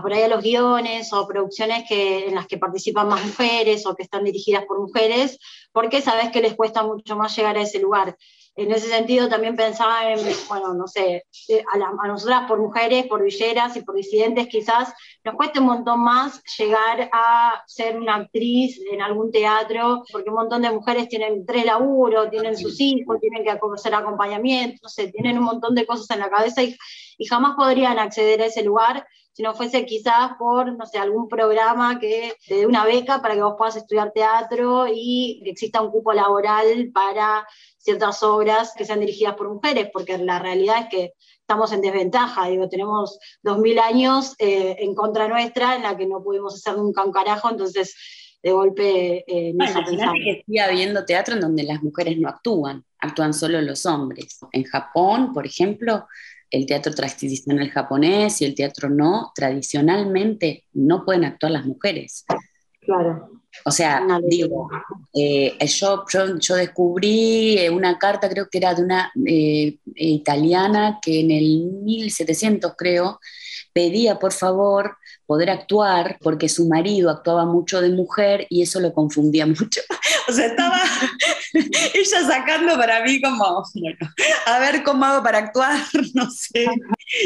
por 0.01 0.13
ahí 0.13 0.23
a 0.23 0.27
los 0.27 0.43
guiones 0.43 1.11
o 1.13 1.27
producciones 1.27 1.83
que, 1.87 2.27
en 2.27 2.35
las 2.35 2.47
que 2.47 2.57
participan 2.57 3.09
más 3.09 3.25
mujeres 3.25 3.85
o 3.85 3.95
que 3.95 4.03
están 4.03 4.23
dirigidas 4.23 4.65
por 4.65 4.79
mujeres, 4.79 5.37
porque 5.71 6.01
sabes 6.01 6.31
que 6.31 6.41
les 6.41 6.55
cuesta 6.55 6.83
mucho 6.83 7.15
más 7.15 7.35
llegar 7.35 7.57
a 7.57 7.61
ese 7.61 7.79
lugar. 7.79 8.17
En 8.61 8.71
ese 8.71 8.89
sentido 8.89 9.27
también 9.27 9.55
pensaba 9.55 10.11
en, 10.11 10.19
bueno, 10.47 10.75
no 10.75 10.87
sé, 10.87 11.25
eh, 11.47 11.63
a, 11.73 12.07
nosotras 12.07 12.43
por 12.47 12.59
mujeres, 12.59 13.07
por 13.07 13.23
villeras 13.23 13.75
y 13.75 13.81
por 13.81 13.95
disidentes 13.95 14.47
quizás 14.47 14.93
nos 15.23 15.35
cuesta 15.35 15.59
un 15.59 15.65
montón 15.65 16.03
más 16.03 16.43
llegar 16.59 17.09
a 17.11 17.63
ser 17.65 17.97
una 17.99 18.15
actriz 18.17 18.79
en 18.91 19.01
algún 19.01 19.31
teatro, 19.31 20.03
porque 20.11 20.29
un 20.29 20.35
montón 20.35 20.61
de 20.61 20.69
mujeres 20.69 21.09
tienen 21.09 21.43
tres 21.43 21.65
laburos, 21.65 22.29
tienen 22.29 22.55
sus 22.55 22.79
hijos, 22.79 23.19
tienen 23.19 23.43
que 23.43 23.49
hacer 23.49 23.95
acompañamiento, 23.95 24.79
no 24.83 24.89
sé, 24.89 25.11
tienen 25.11 25.39
un 25.39 25.45
montón 25.45 25.73
de 25.73 25.87
cosas 25.87 26.09
en 26.11 26.19
la 26.19 26.29
cabeza 26.29 26.61
y, 26.61 26.77
y 27.17 27.25
jamás 27.25 27.55
podrían 27.55 27.97
acceder 27.97 28.43
a 28.43 28.45
ese 28.45 28.63
lugar 28.63 29.07
si 29.33 29.43
no 29.43 29.53
fuese 29.53 29.85
quizás 29.85 30.33
por, 30.37 30.77
no 30.77 30.85
sé, 30.85 30.97
algún 30.97 31.27
programa 31.29 31.99
que 31.99 32.35
te 32.45 32.55
dé 32.55 32.65
una 32.65 32.85
beca 32.85 33.21
para 33.21 33.35
que 33.35 33.41
vos 33.41 33.55
puedas 33.57 33.77
estudiar 33.77 34.11
teatro 34.11 34.85
y 34.93 35.41
que 35.43 35.51
exista 35.51 35.81
un 35.81 35.91
cupo 35.91 36.11
laboral 36.11 36.91
para 36.93 37.47
ciertas 37.81 38.21
obras 38.23 38.73
que 38.77 38.85
sean 38.85 38.99
dirigidas 38.99 39.35
por 39.35 39.49
mujeres, 39.49 39.89
porque 39.91 40.17
la 40.17 40.39
realidad 40.39 40.81
es 40.81 40.87
que 40.89 41.13
estamos 41.39 41.71
en 41.73 41.81
desventaja, 41.81 42.47
digo, 42.47 42.69
tenemos 42.69 43.19
dos 43.41 43.57
mil 43.59 43.77
años 43.79 44.35
eh, 44.39 44.75
en 44.79 44.95
contra 44.95 45.27
nuestra 45.27 45.75
en 45.75 45.83
la 45.83 45.97
que 45.97 46.05
no 46.05 46.23
pudimos 46.23 46.55
hacer 46.55 46.77
nunca 46.77 47.03
un 47.03 47.11
carajo, 47.11 47.49
entonces 47.49 47.95
de 48.41 48.51
golpe 48.51 49.23
eh, 49.27 49.53
no 49.53 49.65
bueno, 49.65 50.13
que 50.15 50.43
sigue 50.45 50.61
habiendo 50.61 51.05
teatro 51.05 51.35
en 51.35 51.41
donde 51.41 51.63
las 51.63 51.83
mujeres 51.83 52.17
no 52.17 52.29
actúan, 52.29 52.83
actúan 52.99 53.33
solo 53.33 53.61
los 53.61 53.85
hombres. 53.85 54.39
En 54.51 54.63
Japón, 54.63 55.33
por 55.33 55.45
ejemplo, 55.45 56.07
el 56.49 56.65
teatro 56.65 56.93
tradicional 56.93 57.69
japonés 57.69 58.41
y 58.41 58.45
el 58.45 58.55
teatro 58.55 58.89
no, 58.89 59.31
tradicionalmente 59.35 60.65
no 60.73 61.05
pueden 61.05 61.25
actuar 61.25 61.51
las 61.51 61.65
mujeres. 61.65 62.25
Claro. 62.81 63.40
O 63.65 63.71
sea, 63.71 64.01
digo, 64.23 64.69
eh, 65.13 65.57
yo, 65.67 66.05
yo, 66.07 66.55
descubrí 66.55 67.57
eh, 67.57 67.69
una 67.69 67.99
carta, 67.99 68.29
creo 68.29 68.49
que 68.49 68.57
era 68.57 68.73
de 68.73 68.83
una 68.83 69.11
eh, 69.25 69.77
italiana, 69.95 70.99
que 71.01 71.19
en 71.19 71.31
el 71.31 71.69
1700, 71.83 72.73
creo, 72.77 73.19
pedía 73.73 74.19
por 74.19 74.33
favor 74.33 74.97
poder 75.25 75.49
actuar 75.49 76.17
porque 76.21 76.49
su 76.49 76.67
marido 76.67 77.09
actuaba 77.09 77.45
mucho 77.45 77.81
de 77.81 77.89
mujer 77.89 78.47
y 78.49 78.61
eso 78.61 78.79
lo 78.79 78.93
confundía 78.93 79.45
mucho. 79.47 79.81
O 80.37 80.41
estaba 80.41 80.79
ella 81.53 82.27
sacando 82.27 82.75
para 82.75 83.03
mí 83.03 83.21
como, 83.21 83.63
bueno, 83.73 83.97
a 84.45 84.59
ver 84.59 84.83
cómo 84.83 85.05
hago 85.05 85.23
para 85.23 85.39
actuar, 85.39 85.79
no 86.13 86.29
sé. 86.29 86.67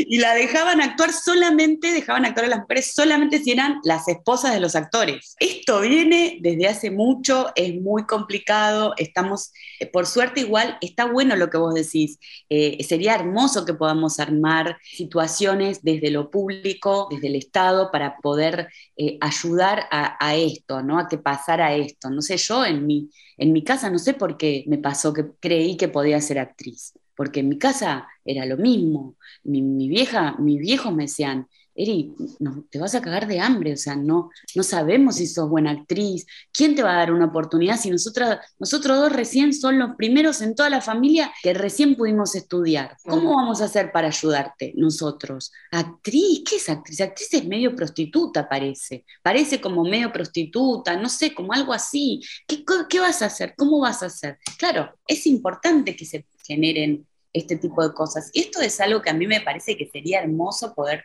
Y 0.08 0.18
la 0.18 0.34
dejaban 0.34 0.82
actuar 0.82 1.12
solamente, 1.14 1.94
dejaban 1.94 2.26
actuar 2.26 2.46
a 2.46 2.50
las 2.50 2.60
mujeres 2.60 2.94
solamente 2.94 3.40
si 3.40 3.52
eran 3.52 3.80
las 3.84 4.08
esposas 4.08 4.54
de 4.54 4.60
los 4.60 4.76
actores. 4.76 5.36
Esto 5.40 5.82
viene 5.82 6.40
desde 6.42 6.68
hace 6.68 6.92
mucho, 6.92 7.52
es 7.56 7.80
muy 7.80 8.06
complicado, 8.06 8.94
estamos, 8.98 9.52
eh, 9.80 9.86
por 9.86 10.08
suerte 10.08 10.42
igual, 10.42 10.78
está 10.82 11.06
bueno 11.06 11.36
lo 11.36 11.50
que 11.50 11.58
vos 11.58 11.74
decís, 11.74 12.20
eh, 12.50 12.84
sería 12.84 13.16
hermoso 13.16 13.66
que 13.66 13.74
podamos 13.74 14.20
armar 14.20 14.78
situaciones 14.82 15.84
desde 15.84 16.10
lo 16.10 16.32
público, 16.32 17.08
desde 17.12 17.28
el 17.28 17.36
Estado, 17.36 17.92
para 17.92 18.18
poder 18.18 18.70
eh, 18.98 19.18
ayudar 19.22 19.88
a, 19.92 20.36
esto, 20.36 20.82
¿no? 20.82 21.00
A 21.00 21.08
que 21.08 21.18
pasara 21.18 21.76
esto. 21.76 22.10
No 22.10 22.22
sé, 22.22 22.38
yo 22.38 22.66
en 22.66 22.86
mi, 22.86 22.95
en 23.38 23.52
mi 23.54 23.64
casa 23.64 23.90
no 23.90 24.00
sé 24.00 24.14
por 24.14 24.38
qué 24.38 24.64
me 24.68 24.78
pasó 24.78 25.14
que 25.14 25.26
creí 25.40 25.78
que 25.78 25.88
podía 25.88 26.22
ser 26.22 26.40
actriz, 26.40 26.94
porque 27.16 27.40
en 27.42 27.50
mi 27.50 27.58
casa 27.58 28.08
era 28.26 28.46
lo 28.46 28.58
mismo. 28.58 29.16
Mi, 29.44 29.62
mi 29.62 29.88
vieja, 29.90 30.36
mis 30.40 30.60
viejos 30.60 30.94
me 30.94 31.04
decían, 31.04 31.48
Eri, 31.76 32.14
no, 32.40 32.66
te 32.70 32.80
vas 32.80 32.96
a 32.96 33.02
cagar 33.02 33.28
de 33.28 33.42
hambre, 33.42 33.74
o 33.74 33.78
sea, 33.78 33.96
no, 33.96 34.30
no 34.56 34.64
sabemos 34.64 35.18
si 35.18 35.28
sos 35.28 35.50
buena 35.50 35.72
actriz, 35.72 36.26
¿quién 36.54 36.74
te 36.74 36.82
va 36.84 36.94
a 36.94 36.98
dar 37.00 37.12
una 37.12 37.26
oportunidad 37.26 37.78
si 37.78 37.90
nosotros 37.90 38.40
dos 38.58 39.12
recién 39.12 39.54
son 39.54 39.78
los 39.78 39.96
primeros 39.98 40.42
en 40.42 40.56
toda 40.56 40.70
la 40.70 40.80
familia 40.80 41.34
que 41.44 41.54
recién 41.54 41.96
pudimos 41.96 42.34
estudiar? 42.36 42.96
¿Cómo 43.04 43.36
vamos 43.36 43.62
a 43.62 43.66
hacer 43.66 43.92
para 43.92 44.08
ayudarte 44.08 44.74
nosotros? 44.78 45.52
¿Actriz? 45.72 46.44
¿Qué 46.50 46.56
es 46.56 46.70
actriz? 46.70 47.02
Actriz 47.02 47.34
es 47.34 47.46
medio 47.46 47.76
prostituta, 47.76 48.48
parece. 48.48 49.04
Parece 49.22 49.60
como 49.60 49.84
medio 49.84 50.14
prostituta, 50.14 50.96
no 50.96 51.10
sé, 51.10 51.34
como 51.34 51.52
algo 51.52 51.74
así. 51.74 52.22
¿Qué, 52.48 52.64
qué 52.90 53.00
vas 53.00 53.22
a 53.22 53.26
hacer? 53.26 53.54
¿Cómo 53.58 53.82
vas 53.82 54.02
a 54.02 54.06
hacer? 54.06 54.38
Claro, 54.58 54.94
es 55.08 55.28
importante 55.28 55.96
que 55.96 56.06
se 56.06 56.26
generen 56.46 57.06
este 57.34 57.58
tipo 57.58 57.86
de 57.86 57.94
cosas. 57.94 58.30
Y 58.34 58.42
esto 58.42 58.62
es 58.62 58.80
algo 58.80 59.02
que 59.02 59.10
a 59.10 59.14
mí 59.14 59.28
me 59.28 59.42
parece 59.42 59.76
que 59.76 59.90
sería 59.90 60.22
hermoso 60.22 60.74
poder 60.74 61.04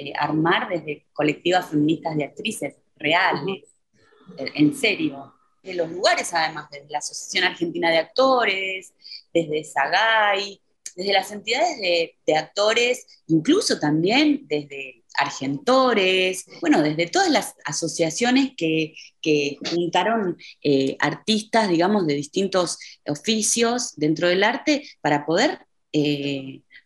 eh, 0.00 0.12
armar 0.16 0.68
desde 0.68 1.06
colectivas 1.12 1.70
feministas 1.70 2.16
de 2.16 2.22
actrices 2.22 2.74
reales, 2.96 3.64
eh, 4.36 4.46
en 4.54 4.72
serio, 4.72 5.34
de 5.60 5.74
los 5.74 5.90
lugares 5.90 6.32
además, 6.32 6.68
desde 6.70 6.88
la 6.88 6.98
Asociación 6.98 7.42
Argentina 7.42 7.90
de 7.90 7.98
Actores, 7.98 8.94
desde 9.34 9.64
SAGAI, 9.64 10.60
desde 10.94 11.12
las 11.12 11.32
entidades 11.32 11.78
de, 11.80 12.36
actores, 12.36 13.22
incluso 13.26 13.80
también 13.80 14.46
desde 14.46 15.02
Argentores, 15.18 16.46
bueno, 16.60 16.80
desde 16.80 17.08
todas 17.08 17.30
las 17.30 17.56
asociaciones 17.64 18.52
que, 18.56 18.94
juntaron 19.68 20.38
eh, 20.62 20.96
artistas, 21.00 21.68
digamos, 21.68 22.06
de 22.06 22.14
distintos 22.14 22.78
oficios 23.04 23.96
dentro 23.96 24.28
del 24.28 24.44
arte 24.44 24.88
para 25.00 25.26
poder 25.26 25.58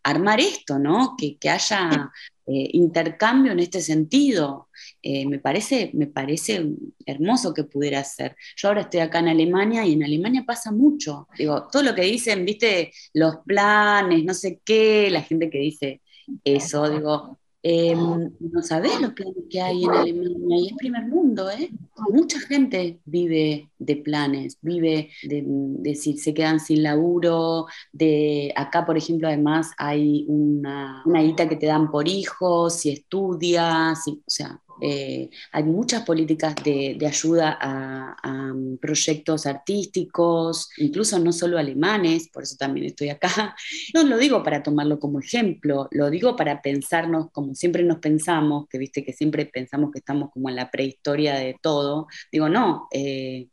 armar 0.02 0.40
esto, 0.40 0.78
¿no? 0.78 1.14
Que, 1.18 1.36
que 1.36 1.50
haya 1.50 2.10
eh, 2.46 2.70
intercambio 2.72 3.52
en 3.52 3.60
este 3.60 3.80
sentido. 3.80 4.68
Eh, 5.02 5.26
me, 5.26 5.38
parece, 5.38 5.90
me 5.94 6.06
parece 6.06 6.66
hermoso 7.06 7.54
que 7.54 7.64
pudiera 7.64 8.02
ser. 8.04 8.36
Yo 8.56 8.68
ahora 8.68 8.82
estoy 8.82 9.00
acá 9.00 9.20
en 9.20 9.28
Alemania 9.28 9.86
y 9.86 9.92
en 9.92 10.04
Alemania 10.04 10.44
pasa 10.46 10.72
mucho. 10.72 11.28
Digo, 11.38 11.68
todo 11.70 11.82
lo 11.82 11.94
que 11.94 12.02
dicen, 12.02 12.44
viste, 12.44 12.92
los 13.14 13.36
planes, 13.46 14.24
no 14.24 14.34
sé 14.34 14.60
qué, 14.64 15.08
la 15.10 15.22
gente 15.22 15.50
que 15.50 15.58
dice 15.58 16.00
eso, 16.44 16.88
digo, 16.88 17.38
Em, 17.64 18.32
no 18.40 18.62
sabés 18.62 19.00
lo 19.00 19.14
que, 19.14 19.24
que, 19.48 19.60
hay 19.60 19.84
en 19.84 19.90
Alemania 19.90 20.56
y 20.58 20.66
es 20.66 20.76
primer 20.76 21.06
mundo, 21.06 21.48
¿eh? 21.48 21.70
Mucha 22.10 22.40
gente 22.40 22.98
vive 23.04 23.70
de 23.78 23.96
planes, 23.96 24.58
vive 24.62 25.10
de, 25.22 25.44
decir, 25.46 26.18
se 26.18 26.34
quedan 26.34 26.58
sin 26.58 26.82
laburo, 26.82 27.66
de 27.92 28.52
acá, 28.56 28.84
por 28.84 28.96
ejemplo, 28.96 29.28
además 29.28 29.70
hay 29.78 30.24
una, 30.26 31.02
una 31.04 31.36
que 31.36 31.56
te 31.56 31.66
dan 31.66 31.88
por 31.90 32.08
hijos, 32.08 32.74
si 32.74 32.90
estudias, 32.90 34.08
o 34.08 34.18
sea, 34.26 34.60
eh, 34.80 35.30
hay 35.52 35.64
muchas 35.64 36.02
políticas 36.04 36.54
de, 36.64 36.98
ayuda 37.06 37.58
a, 37.60 38.52
proyectos 38.80 39.46
artísticos, 39.46 40.70
incluso 40.78 41.18
no 41.18 41.32
solo 41.32 41.58
alemanes, 41.58 42.28
por 42.28 42.42
eso 42.42 42.56
también 42.58 42.86
estoy 42.86 43.10
acá. 43.10 43.54
No 43.94 44.04
lo 44.04 44.18
digo 44.18 44.42
para 44.42 44.62
tomarlo 44.62 44.98
como 44.98 45.20
ejemplo, 45.20 45.88
lo 45.92 46.10
digo 46.10 46.36
para 46.36 46.62
pensarnos 46.62 47.30
como 47.32 47.54
siempre 47.54 47.82
nos 47.82 47.98
pensamos, 47.98 48.66
que 48.68 48.78
viste 48.78 49.04
que 49.04 49.12
siempre 49.12 49.46
pensamos 49.46 49.90
que 49.92 49.98
estamos 49.98 50.30
como 50.30 50.48
en 50.48 50.56
la 50.56 50.70
prehistoria 50.70 51.34
de 51.34 51.56
todo. 51.60 52.06
Digo, 52.30 52.48
no, 52.48 52.88
eh, 52.92 53.48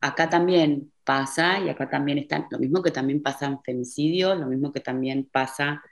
acá 0.00 0.28
también 0.28 0.92
pasa 1.04 1.60
y 1.60 1.68
acá 1.68 1.88
también 1.88 2.18
está 2.18 2.46
lo 2.50 2.58
mismo 2.58 2.82
que 2.82 2.90
también 2.90 3.22
pasa 3.22 3.46
en 3.46 3.62
femicidios, 3.62 4.38
lo 4.38 4.46
mismo 4.46 4.72
que 4.72 4.80
también 4.80 5.28
pasa 5.30 5.82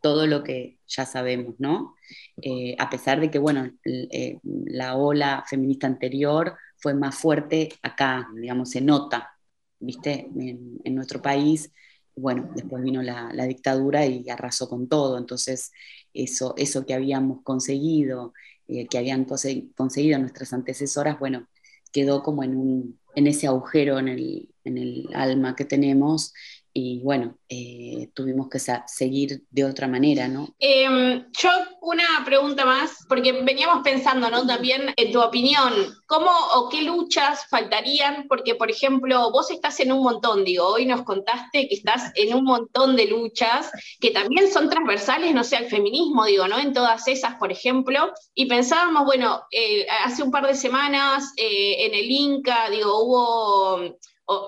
todo 0.00 0.26
lo 0.26 0.42
que 0.42 0.78
ya 0.86 1.06
sabemos, 1.06 1.54
¿no? 1.58 1.94
Eh, 2.42 2.74
a 2.78 2.90
pesar 2.90 3.20
de 3.20 3.30
que, 3.30 3.38
bueno, 3.38 3.70
eh, 3.84 4.38
la 4.42 4.96
ola 4.96 5.44
feminista 5.48 5.86
anterior 5.86 6.56
fue 6.76 6.94
más 6.94 7.16
fuerte 7.16 7.70
acá, 7.82 8.28
digamos, 8.34 8.70
se 8.70 8.80
nota, 8.80 9.30
¿viste? 9.78 10.28
En, 10.36 10.94
nuestro 10.94 11.22
país, 11.22 11.72
bueno, 12.16 12.50
después 12.54 12.82
vino 12.82 13.02
la, 13.02 13.30
dictadura 13.46 14.06
y 14.06 14.28
arrasó 14.28 14.68
con 14.68 14.88
todo, 14.88 15.18
entonces 15.18 15.72
eso, 16.14 16.54
eso 16.56 16.84
que 16.86 16.94
habíamos 16.94 17.42
conseguido, 17.42 18.32
eh, 18.68 18.86
que 18.88 18.98
habían 18.98 19.24
conseguido 19.24 20.18
nuestras 20.18 20.52
antecesoras, 20.52 21.18
bueno, 21.18 21.48
quedó 21.92 22.22
como 22.22 22.44
en, 22.44 22.56
un, 22.56 23.00
en 23.14 23.26
ese 23.26 23.46
agujero 23.46 23.98
en 23.98 24.08
el, 24.08 24.48
en 24.64 24.78
el 24.78 25.08
alma 25.14 25.56
que 25.56 25.64
tenemos 25.64 26.32
y 26.80 26.98
bueno, 27.00 27.36
eh, 27.48 28.08
tuvimos 28.14 28.48
que 28.48 28.58
seguir 28.58 29.42
de 29.50 29.64
otra 29.64 29.86
manera, 29.86 30.28
¿no? 30.28 30.48
Em, 30.58 31.26
yo 31.32 31.50
una 31.82 32.04
pregunta 32.24 32.64
más, 32.64 33.04
porque 33.08 33.32
veníamos 33.32 33.82
pensando, 33.82 34.30
¿no? 34.30 34.46
También 34.46 34.94
en 34.96 35.12
tu 35.12 35.20
opinión, 35.20 35.72
¿cómo 36.06 36.30
o 36.54 36.68
qué 36.70 36.82
luchas 36.82 37.46
faltarían? 37.48 38.26
Porque, 38.28 38.54
por 38.54 38.70
ejemplo, 38.70 39.30
vos 39.30 39.50
estás 39.50 39.78
en 39.80 39.92
un 39.92 40.02
montón, 40.02 40.44
digo, 40.44 40.66
hoy 40.66 40.86
nos 40.86 41.02
contaste 41.02 41.68
que 41.68 41.74
estás 41.74 42.12
en 42.14 42.34
un 42.34 42.44
montón 42.44 42.96
de 42.96 43.06
luchas 43.06 43.70
que 44.00 44.10
también 44.10 44.50
son 44.50 44.70
transversales, 44.70 45.34
no 45.34 45.44
sé, 45.44 45.56
al 45.56 45.66
feminismo, 45.66 46.24
digo, 46.24 46.48
¿no? 46.48 46.58
En 46.58 46.72
todas 46.72 47.06
esas, 47.08 47.34
por 47.34 47.52
ejemplo, 47.52 48.12
y 48.34 48.46
pensábamos, 48.46 49.04
bueno, 49.04 49.42
eh, 49.50 49.86
hace 50.04 50.22
un 50.22 50.30
par 50.30 50.46
de 50.46 50.54
semanas 50.54 51.32
eh, 51.36 51.86
en 51.86 51.94
el 51.94 52.10
Inca, 52.10 52.70
digo, 52.70 53.02
hubo 53.02 53.98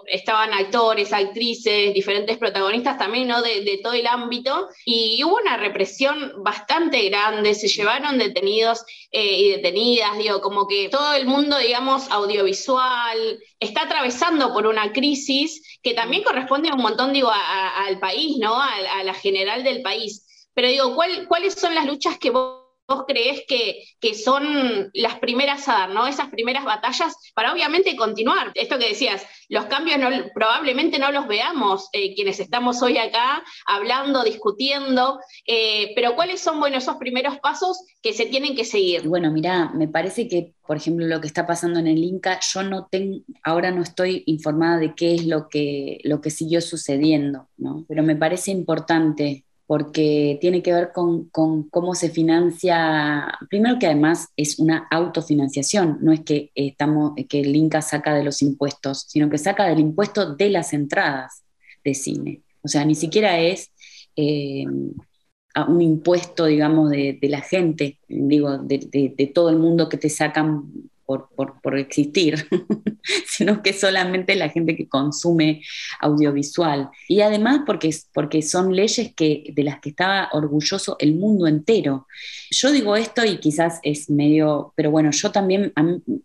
estaban 0.07 0.53
actores, 0.53 1.13
actrices, 1.13 1.93
diferentes 1.95 2.39
protagonistas 2.39 2.99
también, 2.99 3.29
¿no? 3.29 3.43
De, 3.43 3.81
todo 3.83 3.95
el 3.95 4.07
ámbito, 4.07 4.69
y 4.85 5.23
hubo 5.25 5.37
una 5.37 5.57
represión 5.57 6.43
bastante 6.43 7.09
grande, 7.09 7.55
se 7.55 7.69
llevaron 7.69 8.19
detenidos 8.19 8.85
eh, 9.11 9.39
y 9.39 9.49
detenidas, 9.51 10.19
digo, 10.19 10.41
como 10.41 10.67
que 10.67 10.89
todo 10.89 11.15
el 11.15 11.27
mundo, 11.27 11.59
digamos, 11.59 12.11
audiovisual 12.11 13.41
está 13.59 13.83
atravesando 13.83 14.53
por 14.53 14.67
una 14.67 14.93
crisis 14.93 15.81
que 15.83 15.95
también 15.95 16.23
corresponde 16.23 16.69
a 16.69 16.75
un 16.75 16.83
montón, 16.83 17.13
digo, 17.13 17.31
al 17.31 17.99
país, 17.99 18.37
¿no? 18.39 18.61
A, 18.61 19.03
la 19.03 19.15
general 19.15 19.65
del 19.65 19.83
país. 19.83 20.49
Pero 20.55 20.69
digo, 20.69 20.95
¿cuáles 21.29 21.55
son 21.55 21.75
las 21.75 21.87
luchas 21.87 22.19
que 22.19 22.31
vos 22.31 22.62
vos 22.87 23.05
creés 23.07 23.45
que, 23.47 23.85
que, 24.01 24.15
son 24.15 24.91
las 24.93 25.19
primeras 25.19 25.69
a 25.69 25.73
dar, 25.73 25.91
¿no? 25.91 26.07
Esas 26.07 26.29
primeras 26.29 26.65
batallas 26.65 27.15
para 27.35 27.53
obviamente 27.53 27.97
continuar. 27.97 28.51
Esto 28.55 28.79
que 28.79 28.89
decías, 28.89 29.25
los 29.49 29.67
cambios 29.67 30.01
probablemente 30.35 30.99
no 30.99 31.13
los 31.13 31.27
veamos 31.27 31.89
eh, 31.93 32.15
quienes 32.15 32.41
estamos 32.41 32.83
hoy 32.83 32.99
acá 32.99 33.43
hablando, 33.67 34.25
discutiendo, 34.25 35.21
eh, 35.47 35.93
pero 35.95 36.15
¿cuáles 36.15 36.41
son, 36.41 36.61
bueno, 36.61 36.79
esos 36.79 36.97
primeros 36.97 37.39
pasos 37.39 37.85
que 38.03 38.13
se 38.13 38.27
tienen 38.27 38.57
que 38.57 38.65
seguir? 38.65 39.07
Bueno, 39.09 39.31
mira, 39.31 39.71
me 39.75 39.89
parece 39.89 40.29
que, 40.29 40.55
por 40.67 40.77
ejemplo, 40.77 41.07
lo 41.07 41.21
que 41.21 41.27
está 41.27 41.47
pasando 41.47 41.79
en 41.79 41.87
el 41.87 42.03
Inca, 42.03 42.41
yo 42.53 42.63
no 42.63 42.89
tengo, 42.91 43.21
ahora 43.43 43.71
no 43.71 43.83
estoy 43.83 44.23
informada 44.27 44.79
de 44.79 44.95
qué 44.95 45.15
es 45.15 45.27
lo 45.27 45.49
que, 45.49 46.01
lo 46.05 46.21
que 46.21 46.31
siguió 46.31 46.61
sucediendo, 46.61 47.49
¿no? 47.57 47.85
Pero 47.89 48.03
me 48.03 48.17
parece 48.17 48.51
importante 48.51 49.45
porque 49.73 50.37
tiene 50.39 50.63
que 50.63 50.71
ver 50.71 50.93
con, 50.93 51.31
cómo 51.31 51.95
se 51.95 52.11
financia, 52.11 53.39
primero 53.49 53.79
que 53.79 53.87
además 53.87 54.29
es 54.37 54.59
una 54.59 54.87
autofinanciación, 54.91 55.97
no 56.03 56.13
es 56.13 56.21
que, 56.21 56.51
estamos, 56.55 57.13
que 57.27 57.41
el 57.41 57.57
Inca 57.57 57.81
saca 57.81 58.13
de 58.13 58.23
los 58.23 58.43
impuestos, 58.43 59.07
sino 59.09 59.31
que 59.31 59.39
saca 59.39 59.65
del 59.65 59.81
impuesto 59.81 60.35
de 60.35 60.51
las 60.51 60.75
entradas 60.75 61.43
de 61.83 61.95
cine. 61.95 62.43
O 62.61 62.69
sea, 62.69 62.85
ni 62.85 62.95
siquiera 62.95 63.41
es 63.41 63.73
eh, 64.15 64.67
un 64.67 65.81
impuesto, 65.81 66.45
digamos, 66.45 66.91
de, 66.91 67.19
la 67.23 67.41
gente, 67.41 67.99
digo, 68.09 68.59
de, 68.59 69.33
todo 69.35 69.49
el 69.49 69.57
mundo 69.57 69.89
que 69.89 69.97
te 69.97 70.11
sacan 70.11 70.71
por, 71.07 71.79
existir, 71.79 72.47
sino 73.27 73.63
que 73.63 73.73
solamente 73.73 74.35
la 74.35 74.49
gente 74.49 74.77
que 74.77 74.89
consume 74.89 75.63
audiovisual. 76.01 76.91
Y 77.09 77.21
además 77.21 77.63
porque, 77.67 77.95
porque 78.13 78.43
son 78.43 78.75
leyes 78.75 79.13
que, 79.15 79.45
de 79.53 79.65
las 79.65 79.81
que 79.81 79.91
estaba 79.91 80.29
orgulloso 80.33 80.97
el 80.99 81.15
mundo 81.15 81.47
entero. 81.47 82.07
Yo 82.51 82.71
digo 82.71 82.97
esto 82.97 83.25
y 83.25 83.39
quizás 83.39 83.81
es 83.83 84.11
medio, 84.11 84.73
pero 84.77 84.91
bueno, 84.91 85.11
yo 85.11 85.31
también, 85.31 85.73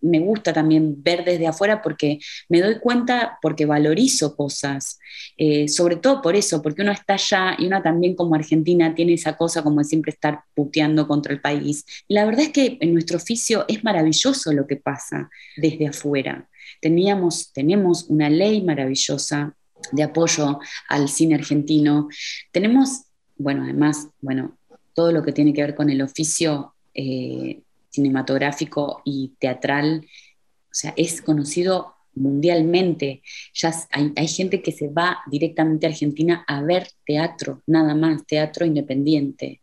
me 0.02 0.20
gusta 0.20 0.54
también 0.54 1.02
ver 1.02 1.24
desde 1.24 1.48
afuera 1.48 1.82
porque 1.82 2.20
me 2.50 2.62
doy 2.62 2.80
cuenta, 2.80 3.38
porque 3.42 3.66
valorizo 3.66 4.36
cosas, 4.36 5.00
eh, 5.38 5.68
sobre 5.68 5.96
todo 5.98 6.22
por 6.22 6.36
eso, 6.36 6.62
porque 6.62 6.82
uno 6.82 6.92
está 6.92 7.14
allá 7.14 7.56
y 7.58 7.66
una 7.66 7.82
también 7.82 8.16
como 8.16 8.36
Argentina 8.36 8.94
tiene 8.94 9.14
esa 9.14 9.38
cosa 9.38 9.64
como 9.64 9.80
de 9.80 9.86
siempre 9.86 10.12
estar 10.12 10.42
puteando 10.54 11.08
contra 11.08 11.34
el 11.34 11.42
país. 11.42 11.86
La 12.08 12.26
verdad 12.26 12.44
es 12.44 12.50
que 12.52 12.78
en 12.82 12.94
nuestro 12.94 13.18
oficio 13.18 13.66
es 13.68 13.84
maravilloso 13.84 14.52
lo 14.54 14.67
que 14.68 14.76
pasa 14.76 15.30
desde 15.56 15.88
afuera. 15.88 16.48
Teníamos, 16.82 17.52
tenemos 17.54 18.06
una 18.10 18.30
ley 18.30 18.62
maravillosa 18.62 19.56
de 19.92 20.04
apoyo 20.04 20.60
al 20.90 21.10
cine 21.10 21.36
argentino. 21.36 22.10
Tenemos, 22.52 23.04
bueno, 23.38 23.64
además, 23.64 24.10
bueno, 24.22 24.58
todo 24.94 25.12
lo 25.12 25.24
que 25.24 25.32
tiene 25.32 25.54
que 25.54 25.62
ver 25.62 25.76
con 25.76 25.90
el 25.90 26.02
oficio 26.02 26.74
eh, 26.94 27.62
cinematográfico 27.90 29.02
y 29.06 29.34
teatral, 29.40 30.06
o 30.06 30.74
sea, 30.74 30.94
es 30.98 31.22
conocido 31.22 31.96
mundialmente. 32.14 33.22
Ya 33.54 33.74
hay, 33.92 34.12
hay, 34.16 34.28
gente 34.28 34.62
que 34.62 34.72
se 34.72 34.90
va 34.90 35.20
directamente 35.28 35.86
a 35.86 35.90
Argentina 35.90 36.44
a 36.48 36.62
ver 36.62 36.88
teatro, 37.06 37.62
nada 37.68 37.96
más, 37.96 38.26
teatro 38.26 38.66
independiente. 38.66 39.62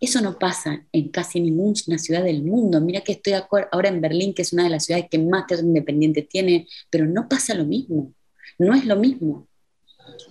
Eso 0.00 0.20
no 0.20 0.38
pasa 0.38 0.84
en 0.92 1.08
casi 1.08 1.40
ninguna 1.40 1.98
ciudad 1.98 2.22
del 2.24 2.42
mundo. 2.42 2.80
Mira 2.80 3.00
que 3.02 3.12
estoy 3.12 3.34
ahora 3.34 3.88
en 3.88 4.00
Berlín, 4.00 4.34
que 4.34 4.42
es 4.42 4.52
una 4.52 4.64
de 4.64 4.70
las 4.70 4.84
ciudades 4.84 5.08
que 5.10 5.18
más 5.18 5.46
teatro 5.46 5.66
independiente 5.66 6.22
tiene, 6.22 6.66
pero 6.90 7.06
no 7.06 7.28
pasa 7.28 7.54
lo 7.54 7.64
mismo. 7.64 8.12
No 8.58 8.74
es 8.74 8.84
lo 8.84 8.96
mismo. 8.96 9.48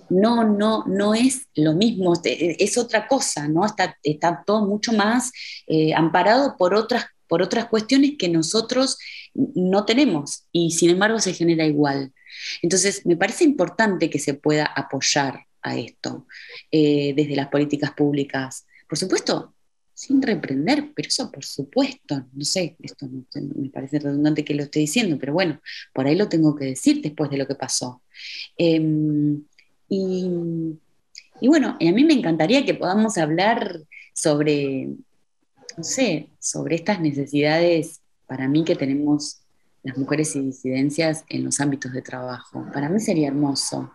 No, 0.09 0.43
no, 0.43 0.85
no 0.85 1.15
es 1.15 1.47
lo 1.55 1.73
mismo, 1.73 2.13
es 2.23 2.77
otra 2.77 3.07
cosa, 3.07 3.47
¿no? 3.47 3.65
Está, 3.65 3.97
está 4.03 4.43
todo 4.45 4.67
mucho 4.67 4.93
más 4.93 5.31
eh, 5.65 5.93
amparado 5.95 6.55
por 6.57 6.75
otras, 6.75 7.05
por 7.27 7.41
otras 7.41 7.65
cuestiones 7.65 8.13
que 8.19 8.29
nosotros 8.29 8.97
no 9.33 9.85
tenemos 9.85 10.45
y 10.51 10.71
sin 10.71 10.91
embargo 10.91 11.19
se 11.19 11.33
genera 11.33 11.65
igual. 11.65 12.13
Entonces, 12.61 13.05
me 13.05 13.17
parece 13.17 13.43
importante 13.43 14.09
que 14.09 14.19
se 14.19 14.35
pueda 14.35 14.65
apoyar 14.65 15.45
a 15.61 15.77
esto 15.77 16.27
eh, 16.71 17.13
desde 17.15 17.35
las 17.35 17.47
políticas 17.47 17.91
públicas. 17.93 18.65
Por 18.87 18.97
supuesto, 18.97 19.53
sin 19.93 20.21
reprender, 20.21 20.91
pero 20.95 21.07
eso 21.07 21.31
por 21.31 21.45
supuesto, 21.45 22.25
no 22.33 22.43
sé, 22.45 22.75
esto 22.81 23.07
me 23.07 23.69
parece 23.69 23.99
redundante 23.99 24.43
que 24.43 24.55
lo 24.55 24.63
esté 24.63 24.79
diciendo, 24.79 25.17
pero 25.19 25.33
bueno, 25.33 25.61
por 25.93 26.07
ahí 26.07 26.15
lo 26.15 26.29
tengo 26.29 26.55
que 26.55 26.65
decir 26.65 27.01
después 27.01 27.29
de 27.29 27.37
lo 27.37 27.47
que 27.47 27.55
pasó. 27.55 28.01
Em, 28.57 29.43
y, 29.89 31.47
bueno, 31.47 31.77
a 31.79 31.91
mí 31.91 32.03
me 32.03 32.13
encantaría 32.13 32.65
que 32.65 32.73
podamos 32.73 33.17
hablar 33.17 33.81
sobre, 34.13 34.87
no 35.77 35.83
sé, 35.83 36.29
sobre 36.39 36.75
estas 36.75 36.99
necesidades 36.99 38.01
para 38.25 38.47
mí 38.47 38.63
que 38.63 38.75
tenemos 38.75 39.41
las 39.83 39.97
mujeres 39.97 40.35
y 40.35 40.39
disidencias 40.39 41.25
en 41.29 41.43
los 41.43 41.59
ámbitos 41.59 41.91
de 41.91 42.01
trabajo. 42.01 42.65
Para 42.73 42.89
mí 42.89 42.99
sería 42.99 43.27
hermoso. 43.27 43.91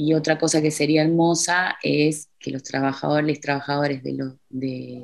Y 0.00 0.14
otra 0.14 0.38
cosa 0.38 0.62
que 0.62 0.70
sería 0.70 1.02
hermosa 1.02 1.76
es 1.82 2.30
que 2.38 2.52
los 2.52 2.62
trabajadores 2.62 3.40
trabajadores 3.40 4.04
de, 4.04 4.12
lo, 4.12 4.38
de, 4.48 5.02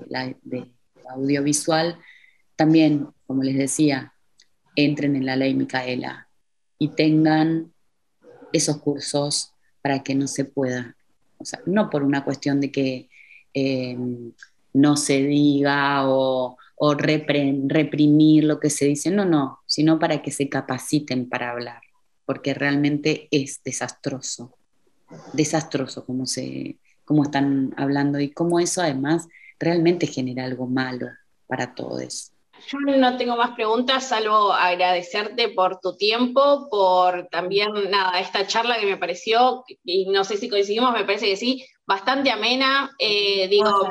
audiovisual 1.11 1.99
también, 2.55 3.09
como 3.27 3.43
les 3.43 3.59
decía, 3.59 4.15
entren 4.77 5.17
en 5.17 5.27
la 5.27 5.35
ley 5.35 5.53
Micaela 5.53 6.29
y 6.79 6.91
tengan 6.91 7.73
esos 8.53 8.77
cursos 8.77 9.53
para 9.83 10.05
que 10.05 10.15
no 10.15 10.29
se 10.29 10.45
pueda, 10.45 10.97
o 11.39 11.45
sea, 11.45 11.59
no 11.67 11.91
por 11.91 12.05
una 12.05 12.25
cuestión 12.25 12.61
de 12.61 12.71
que, 12.71 13.09
eh, 13.53 13.99
no 14.75 14.97
se 14.97 15.25
diga 15.25 16.09
o, 16.09 16.57
o 16.77 16.95
reprimir 16.95 18.45
lo 18.45 18.61
que 18.61 18.71
se 18.71 18.85
dice, 18.85 19.11
no, 19.11 19.25
no, 19.25 19.59
sino 19.67 19.99
para 19.99 20.23
que 20.23 20.31
se 20.31 20.49
capaciten 20.49 21.29
para 21.29 21.51
hablar, 21.51 21.83
porque 22.25 22.55
realmente 22.55 23.27
es 23.33 23.61
desastroso, 23.65 24.57
desastroso 25.33 26.05
como, 26.05 26.27
se, 26.27 26.77
como 27.05 27.25
están 27.25 27.75
hablando 27.77 28.21
y 28.21 28.31
como 28.31 28.61
eso 28.61 28.83
además 28.83 29.29
realmente 29.59 30.07
genera 30.07 30.45
algo 30.45 30.67
malo 30.67 31.09
para 31.47 31.75
todos. 31.75 32.33
Yo 32.69 32.79
no 32.79 33.17
tengo 33.17 33.37
más 33.37 33.51
preguntas, 33.51 34.09
salvo 34.09 34.53
agradecerte 34.53 35.49
por 35.49 35.81
tu 35.81 35.97
tiempo, 35.97 36.69
por 36.71 37.29
también, 37.29 37.71
nada, 37.91 38.21
esta 38.21 38.47
charla 38.47 38.79
que 38.79 38.87
me 38.87 38.97
pareció, 38.97 39.65
y 39.85 40.07
no 40.07 40.25
sé 40.25 40.37
si 40.37 40.49
coincidimos, 40.49 40.93
me 40.93 41.05
parece 41.05 41.27
que 41.27 41.37
sí, 41.37 41.67
bastante 41.87 42.31
amena. 42.31 42.91
Eh, 42.99 43.49
digo, 43.49 43.91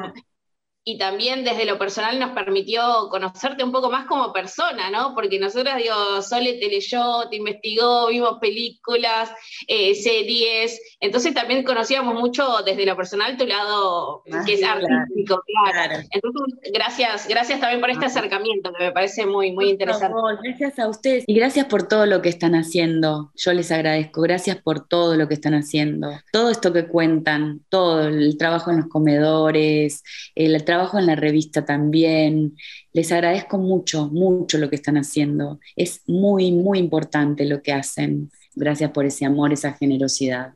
y 0.86 0.98
también 0.98 1.46
desde 1.46 1.66
lo 1.66 1.78
personal 1.80 2.20
nos 2.20 2.32
permitió 2.32 3.08
conocerte 3.10 3.64
un 3.64 3.72
poco 3.72 3.90
más 3.90 4.06
como 4.06 4.34
persona, 4.34 4.90
¿no? 4.90 5.14
Porque 5.16 5.40
nosotros, 5.40 5.76
digo, 5.78 6.22
Sole 6.22 6.54
te 6.60 6.68
leyó, 6.68 7.30
te 7.30 7.38
investigó, 7.38 8.08
vimos 8.08 8.38
películas, 8.42 9.32
eh, 9.68 9.96
series, 9.96 10.82
entonces 11.00 11.34
también 11.34 11.64
conocíamos 11.64 12.16
mucho 12.16 12.64
desde 12.66 12.86
lo 12.86 12.98
personal 12.98 13.38
tu 13.38 13.46
lado 13.46 14.24
ah, 14.32 14.44
que 14.46 14.56
es 14.56 14.64
artístico, 14.64 15.42
claro. 15.46 16.04
Entonces, 16.12 16.72
gracias, 16.74 17.28
gracias 17.30 17.62
también 17.62 17.80
por 17.80 17.90
este 17.90 18.06
acercamiento 18.08 18.74
que 18.78 18.86
me 18.86 18.92
parece 18.92 19.26
muy, 19.26 19.54
muy 19.54 19.70
interesante. 19.70 20.16
gracias 20.44 20.80
a 20.80 20.90
ustedes 20.90 21.24
y 21.28 21.34
gracias 21.34 21.66
por 21.68 21.88
todo 21.88 22.06
lo 22.06 22.22
que 22.22 22.30
están 22.30 22.56
haciendo. 22.56 23.32
Yo 23.36 23.54
les 23.54 23.72
agradezco, 23.72 24.22
gracias 24.22 24.58
por 24.58 24.86
todo 24.86 25.16
lo 25.16 25.30
que 25.30 25.36
están 25.36 25.54
haciendo. 25.54 26.12
Todo 26.34 26.50
esto 26.50 26.74
que 26.74 26.88
cuentan, 26.88 27.62
todo 27.70 28.06
el 28.06 28.38
trabajo 28.38 28.70
en 28.72 28.78
los 28.78 28.88
comedores, 28.88 30.04
el 30.36 30.62
trabajo 30.64 30.73
trabajo 30.74 30.98
en 30.98 31.06
la 31.06 31.16
revista 31.16 31.66
también. 31.66 32.56
Les 32.94 33.12
agradezco 33.12 33.60
mucho, 33.60 34.10
mucho 34.10 34.58
lo 34.58 34.70
que 34.72 34.76
están 34.76 34.98
haciendo. 34.98 35.60
Es 35.76 36.02
muy, 36.08 36.52
muy 36.52 36.80
importante 36.80 37.46
lo 37.46 37.62
que 37.62 37.74
hacen. 37.74 38.32
Gracias 38.56 38.90
por 38.90 39.06
ese 39.06 39.26
amor, 39.26 39.54
esa 39.54 39.74
generosidad. 39.74 40.54